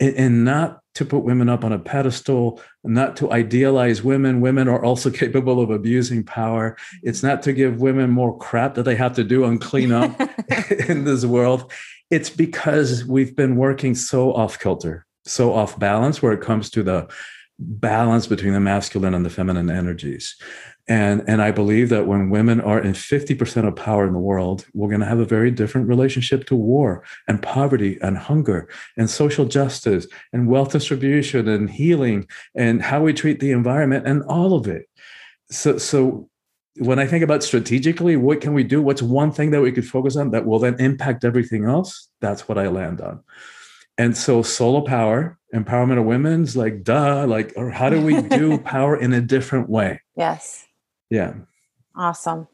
And 0.00 0.44
not 0.44 0.80
to 0.94 1.04
put 1.04 1.24
women 1.24 1.48
up 1.48 1.64
on 1.64 1.72
a 1.72 1.78
pedestal, 1.78 2.60
not 2.84 3.16
to 3.16 3.32
idealize 3.32 4.02
women. 4.02 4.40
Women 4.40 4.68
are 4.68 4.84
also 4.84 5.10
capable 5.22 5.60
of 5.60 5.70
abusing 5.70 6.22
power. 6.22 6.76
It's 7.02 7.22
not 7.22 7.42
to 7.44 7.52
give 7.52 7.80
women 7.80 8.10
more 8.10 8.36
crap 8.38 8.74
that 8.74 8.84
they 8.84 8.96
have 8.96 9.14
to 9.14 9.24
do 9.24 9.44
and 9.44 9.60
clean 9.60 9.90
up 9.90 10.20
in 10.88 11.04
this 11.04 11.24
world. 11.24 11.72
It's 12.10 12.30
because 12.30 13.04
we've 13.04 13.34
been 13.34 13.56
working 13.56 13.94
so 13.94 14.32
off 14.32 14.58
kilter 14.58 15.06
so 15.28 15.52
off 15.52 15.78
balance 15.78 16.22
where 16.22 16.32
it 16.32 16.40
comes 16.40 16.70
to 16.70 16.82
the 16.82 17.08
balance 17.58 18.26
between 18.26 18.52
the 18.52 18.60
masculine 18.60 19.14
and 19.14 19.24
the 19.24 19.30
feminine 19.30 19.70
energies. 19.70 20.36
And, 20.86 21.22
and 21.26 21.42
I 21.42 21.50
believe 21.50 21.90
that 21.90 22.06
when 22.06 22.30
women 22.30 22.60
are 22.60 22.80
in 22.80 22.92
50% 22.92 23.68
of 23.68 23.76
power 23.76 24.06
in 24.06 24.14
the 24.14 24.18
world, 24.18 24.64
we're 24.72 24.88
going 24.88 25.00
to 25.00 25.06
have 25.06 25.18
a 25.18 25.26
very 25.26 25.50
different 25.50 25.88
relationship 25.88 26.46
to 26.46 26.54
war 26.54 27.04
and 27.26 27.42
poverty 27.42 27.98
and 28.00 28.16
hunger 28.16 28.70
and 28.96 29.10
social 29.10 29.44
justice 29.44 30.06
and 30.32 30.48
wealth 30.48 30.72
distribution 30.72 31.46
and 31.48 31.68
healing 31.68 32.26
and 32.54 32.80
how 32.80 33.02
we 33.02 33.12
treat 33.12 33.40
the 33.40 33.50
environment 33.50 34.06
and 34.06 34.22
all 34.22 34.54
of 34.54 34.66
it. 34.66 34.86
So, 35.50 35.76
so 35.76 36.30
when 36.76 36.98
I 36.98 37.06
think 37.06 37.24
about 37.24 37.42
strategically, 37.42 38.16
what 38.16 38.40
can 38.40 38.54
we 38.54 38.62
do? 38.62 38.80
What's 38.80 39.02
one 39.02 39.32
thing 39.32 39.50
that 39.50 39.60
we 39.60 39.72
could 39.72 39.86
focus 39.86 40.16
on 40.16 40.30
that 40.30 40.46
will 40.46 40.60
then 40.60 40.80
impact 40.80 41.24
everything 41.24 41.64
else? 41.64 42.08
That's 42.20 42.48
what 42.48 42.56
I 42.56 42.68
land 42.68 43.00
on 43.00 43.22
and 43.98 44.16
so 44.16 44.42
soul 44.42 44.78
of 44.78 44.86
power 44.86 45.38
empowerment 45.54 45.98
of 45.98 46.04
women's 46.04 46.56
like 46.56 46.84
duh 46.84 47.26
like 47.26 47.52
or 47.56 47.70
how 47.70 47.88
do 47.88 48.00
we 48.00 48.20
do 48.20 48.58
power 48.64 48.96
in 48.96 49.12
a 49.12 49.20
different 49.20 49.68
way? 49.68 50.00
Yes. 50.14 50.66
Yeah. 51.10 51.34
Awesome. 51.96 52.48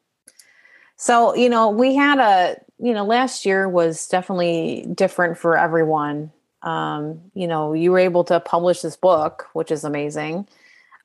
So 0.97 1.35
you 1.35 1.49
know 1.49 1.71
we 1.71 1.95
had 1.95 2.19
a 2.19 2.57
you 2.79 2.95
know 2.95 3.05
last 3.05 3.45
year 3.45 3.69
was 3.69 4.07
definitely 4.09 4.87
different 4.95 5.39
for 5.39 5.57
everyone. 5.57 6.33
Um 6.63 7.21
you 7.35 7.47
know 7.47 7.73
you 7.73 7.91
were 7.91 7.99
able 7.99 8.25
to 8.25 8.41
publish 8.41 8.83
this 8.83 8.97
book 8.97 9.49
which 9.53 9.71
is 9.71 9.85
amazing. 9.85 10.47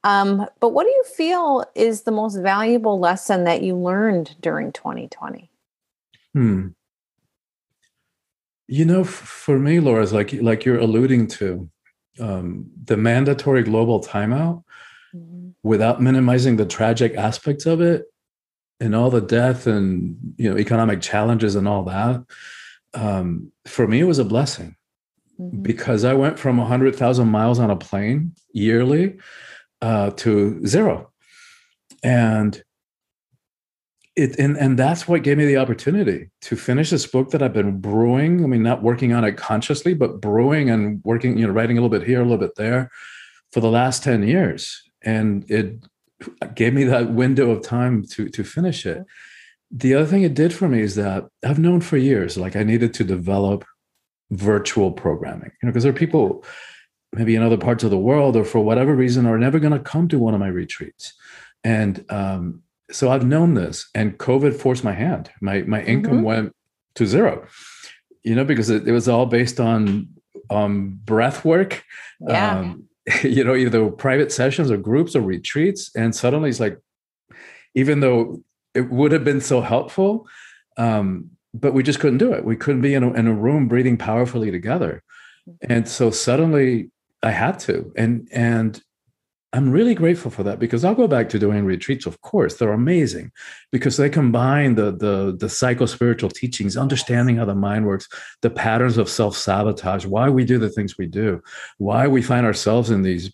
Um 0.03 0.46
but 0.60 0.69
what 0.69 0.84
do 0.84 0.89
you 0.89 1.03
feel 1.05 1.65
is 1.74 2.03
the 2.03 2.12
most 2.12 2.38
valuable 2.38 3.00
lesson 3.00 3.46
that 3.46 3.63
you 3.63 3.75
learned 3.75 4.36
during 4.39 4.72
2020 4.72 5.50
hmm 6.34 6.67
you 8.69 8.85
know, 8.85 9.03
for 9.03 9.57
me, 9.57 9.79
Laura, 9.79 10.03
is 10.03 10.13
like 10.13 10.31
like 10.33 10.63
you're 10.63 10.77
alluding 10.77 11.27
to, 11.27 11.67
um, 12.19 12.69
the 12.83 12.95
mandatory 12.95 13.63
global 13.63 13.99
timeout, 13.99 14.63
mm-hmm. 15.13 15.49
without 15.63 16.03
minimizing 16.03 16.55
the 16.55 16.67
tragic 16.67 17.15
aspects 17.15 17.65
of 17.65 17.81
it, 17.81 18.05
and 18.79 18.95
all 18.95 19.09
the 19.09 19.21
death 19.21 19.65
and 19.65 20.17
you 20.38 20.47
know 20.47 20.57
economic 20.57 21.01
challenges 21.01 21.55
and 21.55 21.67
all 21.67 21.83
that. 21.85 22.23
Um, 22.93 23.51
for 23.65 23.88
me, 23.88 24.01
it 24.01 24.03
was 24.03 24.19
a 24.19 24.25
blessing 24.25 24.75
mm-hmm. 25.41 25.63
because 25.63 26.03
I 26.03 26.13
went 26.13 26.38
from 26.38 26.59
hundred 26.59 26.95
thousand 26.95 27.29
miles 27.29 27.57
on 27.57 27.71
a 27.71 27.75
plane 27.75 28.35
yearly 28.53 29.17
uh, 29.81 30.11
to 30.11 30.63
zero, 30.67 31.11
and 32.03 32.61
it 34.19 34.38
and, 34.38 34.57
and 34.57 34.77
that's 34.77 35.07
what 35.07 35.23
gave 35.23 35.38
me 35.38 35.45
the 35.45 35.57
opportunity 35.57 36.29
to 36.41 36.55
finish 36.55 36.89
this 36.89 37.07
book 37.07 37.31
that 37.31 37.41
I've 37.41 37.53
been 37.53 37.79
brewing. 37.79 38.43
I 38.43 38.47
mean, 38.47 38.63
not 38.63 38.83
working 38.83 39.13
on 39.13 39.23
it 39.23 39.38
consciously, 39.38 39.93
but 39.93 40.21
brewing 40.21 40.69
and 40.69 41.01
working, 41.03 41.38
you 41.38 41.47
know, 41.47 41.53
writing 41.53 41.77
a 41.77 41.81
little 41.81 41.97
bit 41.97 42.07
here, 42.07 42.19
a 42.19 42.23
little 42.23 42.38
bit 42.38 42.55
there 42.55 42.91
for 43.51 43.59
the 43.61 43.69
last 43.69 44.03
10 44.03 44.23
years. 44.23 44.81
And 45.01 45.49
it 45.49 45.83
gave 46.53 46.73
me 46.73 46.83
that 46.83 47.11
window 47.11 47.51
of 47.51 47.63
time 47.63 48.05
to 48.11 48.29
to 48.29 48.43
finish 48.43 48.85
it. 48.85 49.05
The 49.71 49.93
other 49.95 50.05
thing 50.05 50.23
it 50.23 50.33
did 50.33 50.53
for 50.53 50.67
me 50.67 50.81
is 50.81 50.95
that 50.95 51.25
I've 51.43 51.59
known 51.59 51.81
for 51.81 51.97
years, 51.97 52.38
like 52.38 52.55
I 52.55 52.63
needed 52.63 52.93
to 52.95 53.03
develop 53.03 53.65
virtual 54.31 54.91
programming, 54.91 55.51
you 55.61 55.67
know, 55.67 55.71
because 55.71 55.83
there 55.83 55.91
are 55.91 56.05
people 56.05 56.43
maybe 57.13 57.35
in 57.35 57.43
other 57.43 57.57
parts 57.57 57.83
of 57.83 57.89
the 57.89 57.97
world 57.97 58.35
or 58.35 58.43
for 58.43 58.59
whatever 58.59 58.95
reason 58.95 59.25
are 59.25 59.38
never 59.38 59.59
going 59.59 59.73
to 59.73 59.79
come 59.79 60.07
to 60.07 60.19
one 60.19 60.33
of 60.33 60.39
my 60.39 60.47
retreats. 60.47 61.13
And 61.63 62.05
um, 62.09 62.61
so 62.91 63.12
I've 63.12 63.25
known 63.25 63.53
this, 63.53 63.89
and 63.93 64.17
COVID 64.17 64.55
forced 64.55 64.84
my 64.84 64.93
hand. 64.93 65.29
My 65.41 65.62
my 65.62 65.81
income 65.84 66.17
mm-hmm. 66.17 66.24
went 66.24 66.55
to 66.96 67.05
zero, 67.05 67.46
you 68.24 68.36
know, 68.36 68.43
because 68.43 68.69
it, 68.69 68.88
it 68.88 68.91
was 68.91 69.08
all 69.08 69.25
based 69.25 69.60
on 69.60 70.10
um, 70.50 71.00
breath 71.05 71.46
work. 71.46 71.84
Yeah. 72.19 72.60
Um, 72.60 72.86
you 73.24 73.43
know, 73.43 73.55
either 73.55 73.89
private 73.89 74.31
sessions 74.31 74.69
or 74.69 74.77
groups 74.77 75.15
or 75.15 75.22
retreats, 75.22 75.91
and 75.96 76.15
suddenly 76.15 76.50
it's 76.50 76.60
like, 76.60 76.79
even 77.75 78.01
though 78.01 78.43
it 78.75 78.89
would 78.89 79.12
have 79.12 79.24
been 79.24 79.41
so 79.41 79.62
helpful, 79.62 80.27
um, 80.77 81.31
but 81.53 81.74
we 81.74 81.81
just 81.81 82.00
couldn't 82.00 82.19
do 82.19 82.34
it. 82.34 82.46
We 82.46 82.55
couldn't 82.55 82.81
be 82.81 82.93
in 82.93 83.03
a, 83.03 83.12
in 83.13 83.27
a 83.27 83.34
room 83.34 83.67
breathing 83.67 83.98
powerfully 83.98 84.51
together, 84.51 85.03
mm-hmm. 85.48 85.72
and 85.72 85.88
so 85.88 86.12
suddenly 86.12 86.91
I 87.24 87.31
had 87.31 87.60
to, 87.60 87.91
and 87.96 88.27
and 88.31 88.81
I'm 89.51 89.71
really 89.71 89.95
grateful 89.95 90.29
for 90.29 90.43
that 90.43 90.59
because 90.59 90.85
I'll 90.85 90.93
go 90.93 91.07
back 91.07 91.27
to 91.29 91.39
doing 91.39 91.65
retreats. 91.65 92.05
Of 92.05 92.21
course, 92.21 92.55
they're 92.55 92.71
amazing 92.71 93.31
because 93.71 93.97
they 93.97 94.09
combine 94.09 94.75
the 94.75 94.91
the 94.91 95.35
the 95.39 95.49
psycho 95.49 95.87
spiritual 95.87 96.29
teachings, 96.29 96.77
understanding 96.77 97.37
how 97.37 97.45
the 97.45 97.55
mind 97.55 97.87
works, 97.87 98.07
the 98.41 98.51
patterns 98.51 98.97
of 98.97 99.09
self 99.09 99.35
sabotage, 99.35 100.05
why 100.05 100.29
we 100.29 100.45
do 100.45 100.59
the 100.59 100.69
things 100.69 100.97
we 100.99 101.07
do, 101.07 101.41
why 101.79 102.07
we 102.07 102.21
find 102.21 102.45
ourselves 102.45 102.91
in 102.91 103.01
these 103.01 103.31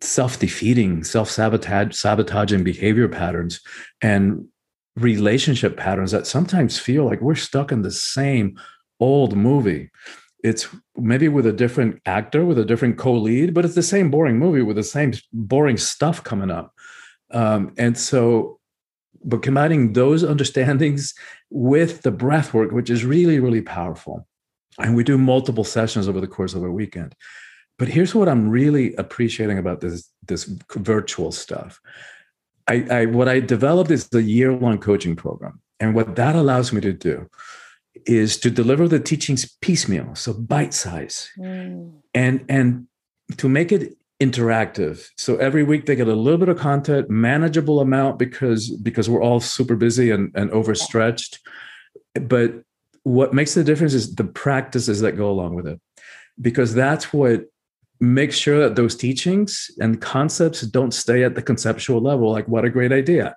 self 0.00 0.38
defeating, 0.38 1.04
self 1.04 1.28
sabotage 1.30 1.94
sabotaging 1.94 2.64
behavior 2.64 3.08
patterns, 3.08 3.60
and 4.00 4.48
relationship 4.96 5.76
patterns 5.76 6.12
that 6.12 6.26
sometimes 6.26 6.78
feel 6.78 7.04
like 7.04 7.20
we're 7.20 7.34
stuck 7.34 7.70
in 7.70 7.82
the 7.82 7.90
same 7.90 8.58
old 9.00 9.36
movie 9.36 9.90
it's 10.44 10.68
maybe 10.96 11.28
with 11.28 11.46
a 11.46 11.52
different 11.52 12.00
actor 12.06 12.44
with 12.44 12.58
a 12.58 12.64
different 12.64 12.98
co-lead 12.98 13.54
but 13.54 13.64
it's 13.64 13.74
the 13.74 13.82
same 13.82 14.10
boring 14.10 14.38
movie 14.38 14.62
with 14.62 14.76
the 14.76 14.82
same 14.82 15.12
boring 15.32 15.76
stuff 15.76 16.22
coming 16.22 16.50
up 16.50 16.72
Um, 17.30 17.72
and 17.76 17.98
so, 17.98 18.60
but 19.24 19.42
combining 19.42 19.92
those 19.92 20.24
understandings 20.32 21.14
with 21.50 22.02
the 22.02 22.10
breath 22.10 22.54
work, 22.54 22.72
which 22.72 22.90
is 22.90 23.04
really, 23.04 23.40
really 23.40 23.62
powerful. 23.62 24.26
And 24.78 24.94
we 24.94 25.04
do 25.04 25.18
multiple 25.18 25.64
sessions 25.64 26.08
over 26.08 26.20
the 26.20 26.26
course 26.26 26.54
of 26.54 26.62
a 26.62 26.70
weekend. 26.70 27.14
But 27.78 27.88
here's 27.88 28.14
what 28.14 28.28
I'm 28.28 28.48
really 28.48 28.94
appreciating 28.94 29.58
about 29.58 29.80
this, 29.80 30.10
this 30.26 30.44
virtual 30.74 31.32
stuff. 31.32 31.80
I, 32.68 32.86
I 32.90 33.06
what 33.06 33.28
I 33.28 33.40
developed 33.40 33.90
is 33.90 34.08
the 34.08 34.22
year-long 34.22 34.78
coaching 34.78 35.16
program. 35.16 35.60
And 35.78 35.94
what 35.94 36.16
that 36.16 36.36
allows 36.36 36.72
me 36.72 36.80
to 36.80 36.92
do 36.92 37.28
is 38.06 38.38
to 38.38 38.50
deliver 38.50 38.88
the 38.88 39.00
teachings 39.00 39.56
piecemeal, 39.60 40.14
so 40.14 40.32
bite 40.32 40.74
size, 40.74 41.30
mm. 41.38 41.92
and 42.14 42.44
and 42.48 42.86
to 43.36 43.48
make 43.48 43.72
it 43.72 43.96
interactive. 44.20 45.08
So 45.16 45.36
every 45.36 45.62
week 45.62 45.86
they 45.86 45.96
get 45.96 46.08
a 46.08 46.14
little 46.14 46.38
bit 46.38 46.48
of 46.48 46.58
content, 46.58 47.10
manageable 47.10 47.80
amount 47.80 48.18
because 48.18 48.70
because 48.70 49.10
we're 49.10 49.22
all 49.22 49.40
super 49.40 49.76
busy 49.76 50.10
and, 50.10 50.32
and 50.34 50.50
overstretched. 50.50 51.40
But 52.14 52.62
what 53.02 53.34
makes 53.34 53.54
the 53.54 53.64
difference 53.64 53.94
is 53.94 54.14
the 54.14 54.24
practices 54.24 55.00
that 55.00 55.12
go 55.12 55.30
along 55.30 55.54
with 55.54 55.66
it. 55.66 55.80
Because 56.40 56.74
that's 56.74 57.12
what 57.12 57.44
makes 58.00 58.36
sure 58.36 58.58
that 58.60 58.76
those 58.76 58.94
teachings 58.94 59.70
and 59.80 60.00
concepts 60.00 60.60
don't 60.62 60.92
stay 60.92 61.24
at 61.24 61.34
the 61.34 61.42
conceptual 61.42 62.00
level. 62.00 62.30
Like, 62.30 62.46
what 62.48 62.64
a 62.64 62.70
great 62.70 62.92
idea 62.92 63.36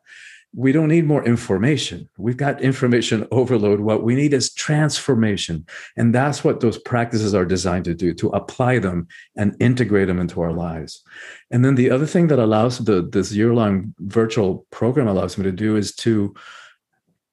we 0.55 0.71
don't 0.71 0.87
need 0.87 1.05
more 1.05 1.23
information. 1.25 2.09
We've 2.17 2.37
got 2.37 2.61
information 2.61 3.27
overload. 3.31 3.81
What 3.81 4.03
we 4.03 4.15
need 4.15 4.33
is 4.33 4.51
transformation. 4.53 5.65
And 5.95 6.13
that's 6.13 6.43
what 6.43 6.59
those 6.59 6.79
practices 6.79 7.35
are 7.35 7.45
designed 7.45 7.85
to 7.85 7.93
do, 7.93 8.13
to 8.15 8.29
apply 8.29 8.79
them 8.79 9.07
and 9.37 9.55
integrate 9.59 10.07
them 10.07 10.19
into 10.19 10.41
our 10.41 10.51
lives. 10.51 11.03
And 11.51 11.63
then 11.63 11.75
the 11.75 11.91
other 11.91 12.07
thing 12.07 12.27
that 12.27 12.39
allows 12.39 12.79
the 12.79 13.07
this 13.07 13.31
year-long 13.31 13.93
virtual 13.99 14.65
program 14.71 15.07
allows 15.07 15.37
me 15.37 15.43
to 15.43 15.51
do 15.51 15.75
is 15.75 15.95
to 15.97 16.33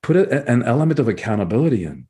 put 0.02 0.16
a, 0.16 0.48
an 0.50 0.62
element 0.62 1.00
of 1.00 1.08
accountability 1.08 1.84
in 1.84 2.06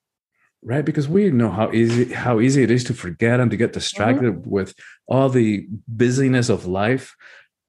right 0.62 0.84
because 0.84 1.08
we 1.08 1.30
know 1.30 1.50
how 1.50 1.70
easy 1.72 2.12
how 2.12 2.40
easy 2.40 2.62
it 2.62 2.70
is 2.70 2.82
to 2.84 2.94
forget 2.94 3.40
and 3.40 3.50
to 3.50 3.56
get 3.56 3.72
distracted 3.72 4.34
mm-hmm. 4.34 4.50
with 4.50 4.74
all 5.06 5.28
the 5.28 5.66
busyness 5.86 6.48
of 6.48 6.66
life 6.66 7.14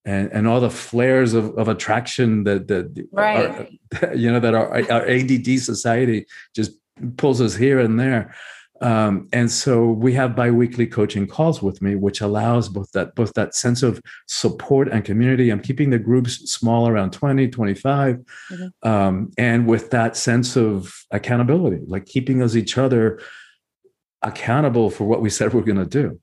and, 0.07 0.31
and 0.31 0.47
all 0.47 0.61
the 0.61 0.69
flares 0.69 1.33
of, 1.33 1.55
of 1.57 1.67
attraction 1.67 2.45
that 2.45 2.69
that 2.69 3.07
right. 3.11 3.69
are, 4.01 4.15
you 4.15 4.31
know 4.31 4.39
that 4.39 4.55
our, 4.55 4.73
our 4.89 5.07
ADD 5.07 5.59
society 5.59 6.25
just 6.55 6.71
pulls 7.17 7.41
us 7.41 7.55
here 7.55 7.79
and 7.79 7.99
there. 7.99 8.33
Um, 8.79 9.27
and 9.33 9.51
so 9.51 9.87
we 9.87 10.13
have 10.13 10.35
biweekly 10.35 10.85
coaching 10.85 11.25
calls 11.27 11.63
with 11.63 11.81
me, 11.81 11.95
which 11.95 12.21
allows 12.21 12.69
both 12.69 12.91
that 12.93 13.15
both 13.15 13.33
that 13.33 13.53
sense 13.53 13.83
of 13.83 14.01
support 14.27 14.87
and 14.87 15.03
community. 15.03 15.49
I'm 15.49 15.61
keeping 15.61 15.89
the 15.89 15.99
groups 15.99 16.49
small 16.49 16.87
around 16.87 17.11
20, 17.11 17.49
25, 17.49 18.15
mm-hmm. 18.15 18.87
um, 18.87 19.31
and 19.37 19.67
with 19.67 19.89
that 19.91 20.15
sense 20.15 20.55
of 20.55 20.93
accountability, 21.11 21.81
like 21.85 22.05
keeping 22.05 22.41
us 22.41 22.55
each 22.55 22.77
other 22.77 23.19
accountable 24.21 24.89
for 24.89 25.03
what 25.03 25.21
we 25.21 25.29
said 25.29 25.53
we're 25.53 25.61
going 25.61 25.77
to 25.77 25.85
do 25.85 26.19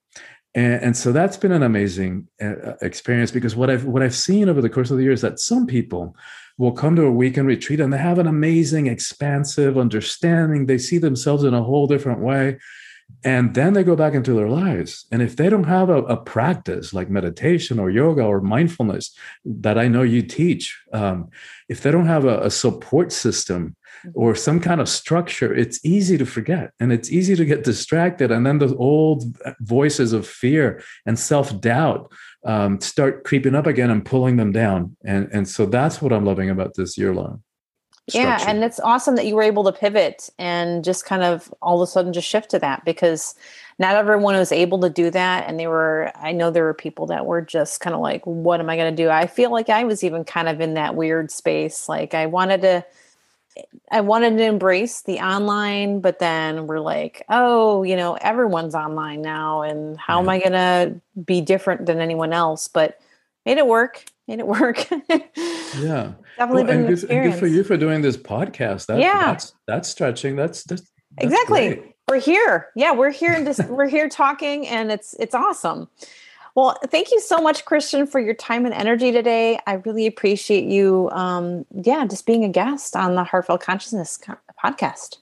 and, 0.55 0.83
and, 0.83 0.97
so 0.97 1.11
that's 1.11 1.37
been 1.37 1.53
an 1.53 1.63
amazing 1.63 2.29
uh, 2.41 2.75
experience 2.81 3.31
because 3.31 3.57
what 3.57 3.71
I've 3.71 3.85
what 3.85 4.03
I've 4.03 4.15
seen 4.15 4.49
over 4.49 4.63
the 4.63 4.71
course 4.71 4.91
of 4.91 4.99
the 4.99 5.03
years 5.03 5.21
that 5.23 5.41
some 5.41 5.67
people 5.67 6.17
will 6.59 6.73
come 6.73 6.95
to 6.97 7.05
a 7.05 7.11
weekend 7.11 7.49
retreat 7.49 7.81
and 7.81 7.93
they 7.93 7.99
have 7.99 8.19
an 8.19 8.29
amazing, 8.29 8.87
expansive 8.87 9.77
understanding. 9.77 10.67
They 10.67 10.79
see 10.79 10.99
themselves 10.99 11.43
in 11.43 11.55
a 11.55 11.63
whole 11.63 11.89
different 11.89 12.21
way, 12.21 12.59
and 13.25 13.55
then 13.55 13.73
they 13.73 13.83
go 13.83 13.97
back 13.97 14.15
into 14.15 14.35
their 14.35 14.49
lives. 14.49 15.07
And 15.11 15.23
if 15.23 15.37
they 15.37 15.49
don't 15.49 15.65
have 15.65 15.91
a, 15.91 16.03
a 16.05 16.17
practice 16.17 16.93
like 16.93 17.11
meditation 17.11 17.79
or 17.79 17.91
yoga 17.91 18.23
or 18.23 18.41
mindfulness 18.41 19.17
that 19.45 19.79
I 19.79 19.89
know 19.89 20.03
you 20.03 20.23
teach, 20.23 20.79
um, 20.93 21.31
if 21.69 21.83
they 21.83 21.91
don't 21.91 22.07
have 22.07 22.25
a, 22.25 22.41
a 22.41 22.51
support 22.51 23.13
system 23.13 23.77
or 24.15 24.35
some 24.35 24.61
kind 24.61 24.81
of 24.81 24.89
structure, 24.89 25.55
it's 25.55 25.85
easy 25.85 26.19
to 26.19 26.27
forget 26.27 26.73
and 26.81 26.93
it's 26.93 27.11
easy 27.11 27.35
to 27.37 27.45
get 27.45 27.65
distracted. 27.65 28.31
And 28.31 28.47
then 28.47 28.59
those 28.59 28.75
old 28.75 29.25
voices 29.61 30.13
of 30.13 30.27
fear 30.27 30.83
and 31.07 31.19
self 31.19 31.59
doubt 31.61 32.13
um, 32.45 32.81
start 32.81 33.25
creeping 33.25 33.55
up 33.55 33.67
again 33.67 33.91
and 33.91 34.05
pulling 34.05 34.37
them 34.37 34.53
down. 34.53 34.97
And, 35.05 35.29
and 35.33 35.49
so 35.49 35.67
that's 35.67 36.03
what 36.03 36.13
I'm 36.13 36.25
loving 36.25 36.51
about 36.51 36.75
this 36.75 36.99
year 36.99 37.15
long. 37.15 37.43
Yeah, 38.13 38.45
and 38.47 38.63
it's 38.63 38.79
awesome 38.81 39.17
that 39.17 39.25
you 39.25 39.35
were 39.35 39.43
able 39.43 39.65
to 39.65 39.73
pivot 39.73 40.29
and 40.39 40.85
just 40.85 41.07
kind 41.07 41.23
of 41.23 41.53
all 41.63 41.81
of 41.81 41.89
a 41.89 41.91
sudden 41.91 42.13
just 42.13 42.29
shift 42.29 42.51
to 42.51 42.59
that 42.59 42.85
because 42.85 43.35
not 43.79 43.97
everyone 43.97 44.37
was 44.37 44.53
able 44.53 44.79
to 44.81 44.91
do 44.91 45.11
that. 45.11 45.49
And 45.49 45.59
they 45.59 45.67
were, 45.67 46.13
I 46.15 46.33
know 46.33 46.51
there 46.51 46.65
were 46.65 46.75
people 46.75 47.07
that 47.07 47.25
were 47.25 47.41
just 47.41 47.81
kind 47.81 47.95
of 47.95 48.01
like, 48.01 48.23
what 48.27 48.61
am 48.61 48.69
I 48.69 48.77
going 48.77 48.95
to 48.95 49.03
do? 49.03 49.09
I 49.09 49.27
feel 49.27 49.51
like 49.51 49.71
I 49.71 49.85
was 49.85 50.05
even 50.05 50.25
kind 50.25 50.51
of 50.51 50.61
in 50.61 50.75
that 50.75 50.95
weird 50.95 51.31
space. 51.31 51.89
Like 51.89 52.13
I 52.13 52.27
wanted 52.27 52.61
to 52.63 52.85
I 53.91 54.01
wanted 54.01 54.37
to 54.39 54.45
embrace 54.45 55.03
the 55.03 55.21
online, 55.21 56.01
but 56.01 56.19
then 56.19 56.67
we're 56.67 56.81
like, 56.81 57.25
oh, 57.29 57.83
you 57.83 57.97
know, 57.97 58.15
everyone's 58.15 58.75
online 58.75 59.23
now, 59.23 59.63
and 59.63 59.97
how 59.99 60.21
am 60.21 60.29
I 60.29 60.41
going 60.41 60.53
to 60.53 61.01
be 61.25 61.41
different 61.41 61.87
than 61.87 62.01
anyone 62.01 62.33
else? 62.33 62.67
But 62.67 62.99
made 63.47 63.59
it 63.59 63.67
work. 63.67 64.05
Made 64.27 64.41
it 64.41 64.47
work. 64.47 64.91
yeah, 64.91 64.95
definitely 65.77 66.15
well, 66.39 66.65
been 66.65 66.87
and 66.87 66.89
good, 66.89 67.11
and 67.11 67.33
good, 67.33 67.39
for 67.39 67.47
you 67.47 67.63
for 67.63 67.77
doing 67.77 68.03
this 68.03 68.17
podcast. 68.17 68.87
That, 68.87 68.99
yeah, 68.99 69.33
that's 69.33 69.55
that's 69.67 69.89
stretching. 69.89 70.35
That's, 70.35 70.65
that's, 70.65 70.83
that's 71.17 71.27
exactly. 71.27 71.75
Great. 71.75 71.91
We're 72.09 72.21
here. 72.21 72.69
Yeah, 72.75 72.93
we're 72.93 73.11
here 73.11 73.33
and 73.33 73.47
just 73.47 73.65
we're 73.69 73.89
here 73.89 74.09
talking, 74.09 74.67
and 74.67 74.91
it's 74.91 75.15
it's 75.21 75.35
awesome. 75.35 75.89
Well, 76.55 76.79
thank 76.87 77.11
you 77.11 77.21
so 77.21 77.39
much, 77.39 77.65
Christian, 77.65 78.07
for 78.07 78.21
your 78.21 78.35
time 78.35 78.65
and 78.65 78.75
energy 78.75 79.11
today. 79.11 79.59
I 79.67 79.75
really 79.75 80.07
appreciate 80.07 80.65
you, 80.65 81.11
um, 81.11 81.67
yeah, 81.75 82.07
just 82.07 82.27
being 82.27 82.45
a 82.45 82.49
guest 82.49 82.95
on 82.95 83.17
the 83.17 83.25
Heartfelt 83.25 83.61
Consciousness 83.61 84.21
podcast. 84.65 85.17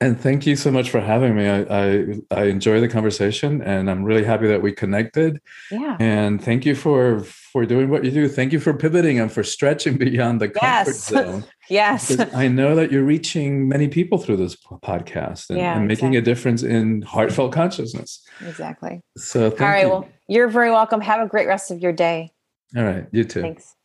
And 0.00 0.20
thank 0.20 0.44
you 0.44 0.56
so 0.56 0.70
much 0.70 0.90
for 0.90 1.00
having 1.00 1.36
me. 1.36 1.48
I, 1.48 1.62
I, 1.62 2.04
I 2.30 2.44
enjoy 2.44 2.80
the 2.80 2.88
conversation, 2.88 3.62
and 3.62 3.88
I'm 3.88 4.02
really 4.02 4.24
happy 4.24 4.48
that 4.48 4.60
we 4.60 4.72
connected. 4.72 5.40
Yeah. 5.70 5.96
And 6.00 6.42
thank 6.42 6.66
you 6.66 6.74
for 6.74 7.20
for 7.20 7.64
doing 7.64 7.88
what 7.88 8.04
you 8.04 8.10
do. 8.10 8.28
Thank 8.28 8.52
you 8.52 8.58
for 8.58 8.74
pivoting 8.74 9.20
and 9.20 9.30
for 9.30 9.44
stretching 9.44 9.96
beyond 9.98 10.40
the 10.40 10.48
comfort 10.48 10.90
yes. 10.90 11.08
zone. 11.08 11.44
yes. 11.70 12.10
Because 12.10 12.34
I 12.34 12.48
know 12.48 12.74
that 12.74 12.90
you're 12.90 13.04
reaching 13.04 13.68
many 13.68 13.86
people 13.86 14.18
through 14.18 14.38
this 14.38 14.56
podcast 14.56 15.50
and, 15.50 15.58
yeah, 15.58 15.76
and 15.76 15.86
making 15.86 16.14
exactly. 16.14 16.18
a 16.18 16.22
difference 16.22 16.62
in 16.64 17.02
heartfelt 17.02 17.52
consciousness. 17.52 18.26
Exactly. 18.44 19.00
So, 19.16 19.50
all 19.52 19.56
right. 19.58 19.82
You. 19.82 19.88
Well, 19.88 20.08
you're 20.28 20.48
very 20.48 20.72
welcome. 20.72 21.00
Have 21.00 21.20
a 21.20 21.28
great 21.28 21.46
rest 21.46 21.70
of 21.70 21.78
your 21.78 21.92
day. 21.92 22.32
All 22.76 22.82
right. 22.82 23.06
You 23.12 23.22
too. 23.22 23.42
Thanks. 23.42 23.76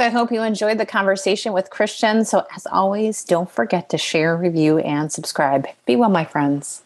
So 0.00 0.06
I 0.06 0.08
hope 0.08 0.32
you 0.32 0.42
enjoyed 0.42 0.78
the 0.78 0.86
conversation 0.86 1.52
with 1.52 1.68
Christian. 1.68 2.24
So, 2.24 2.46
as 2.56 2.64
always, 2.64 3.22
don't 3.22 3.50
forget 3.50 3.90
to 3.90 3.98
share, 3.98 4.34
review, 4.34 4.78
and 4.78 5.12
subscribe. 5.12 5.66
Be 5.84 5.94
well, 5.94 6.08
my 6.08 6.24
friends. 6.24 6.80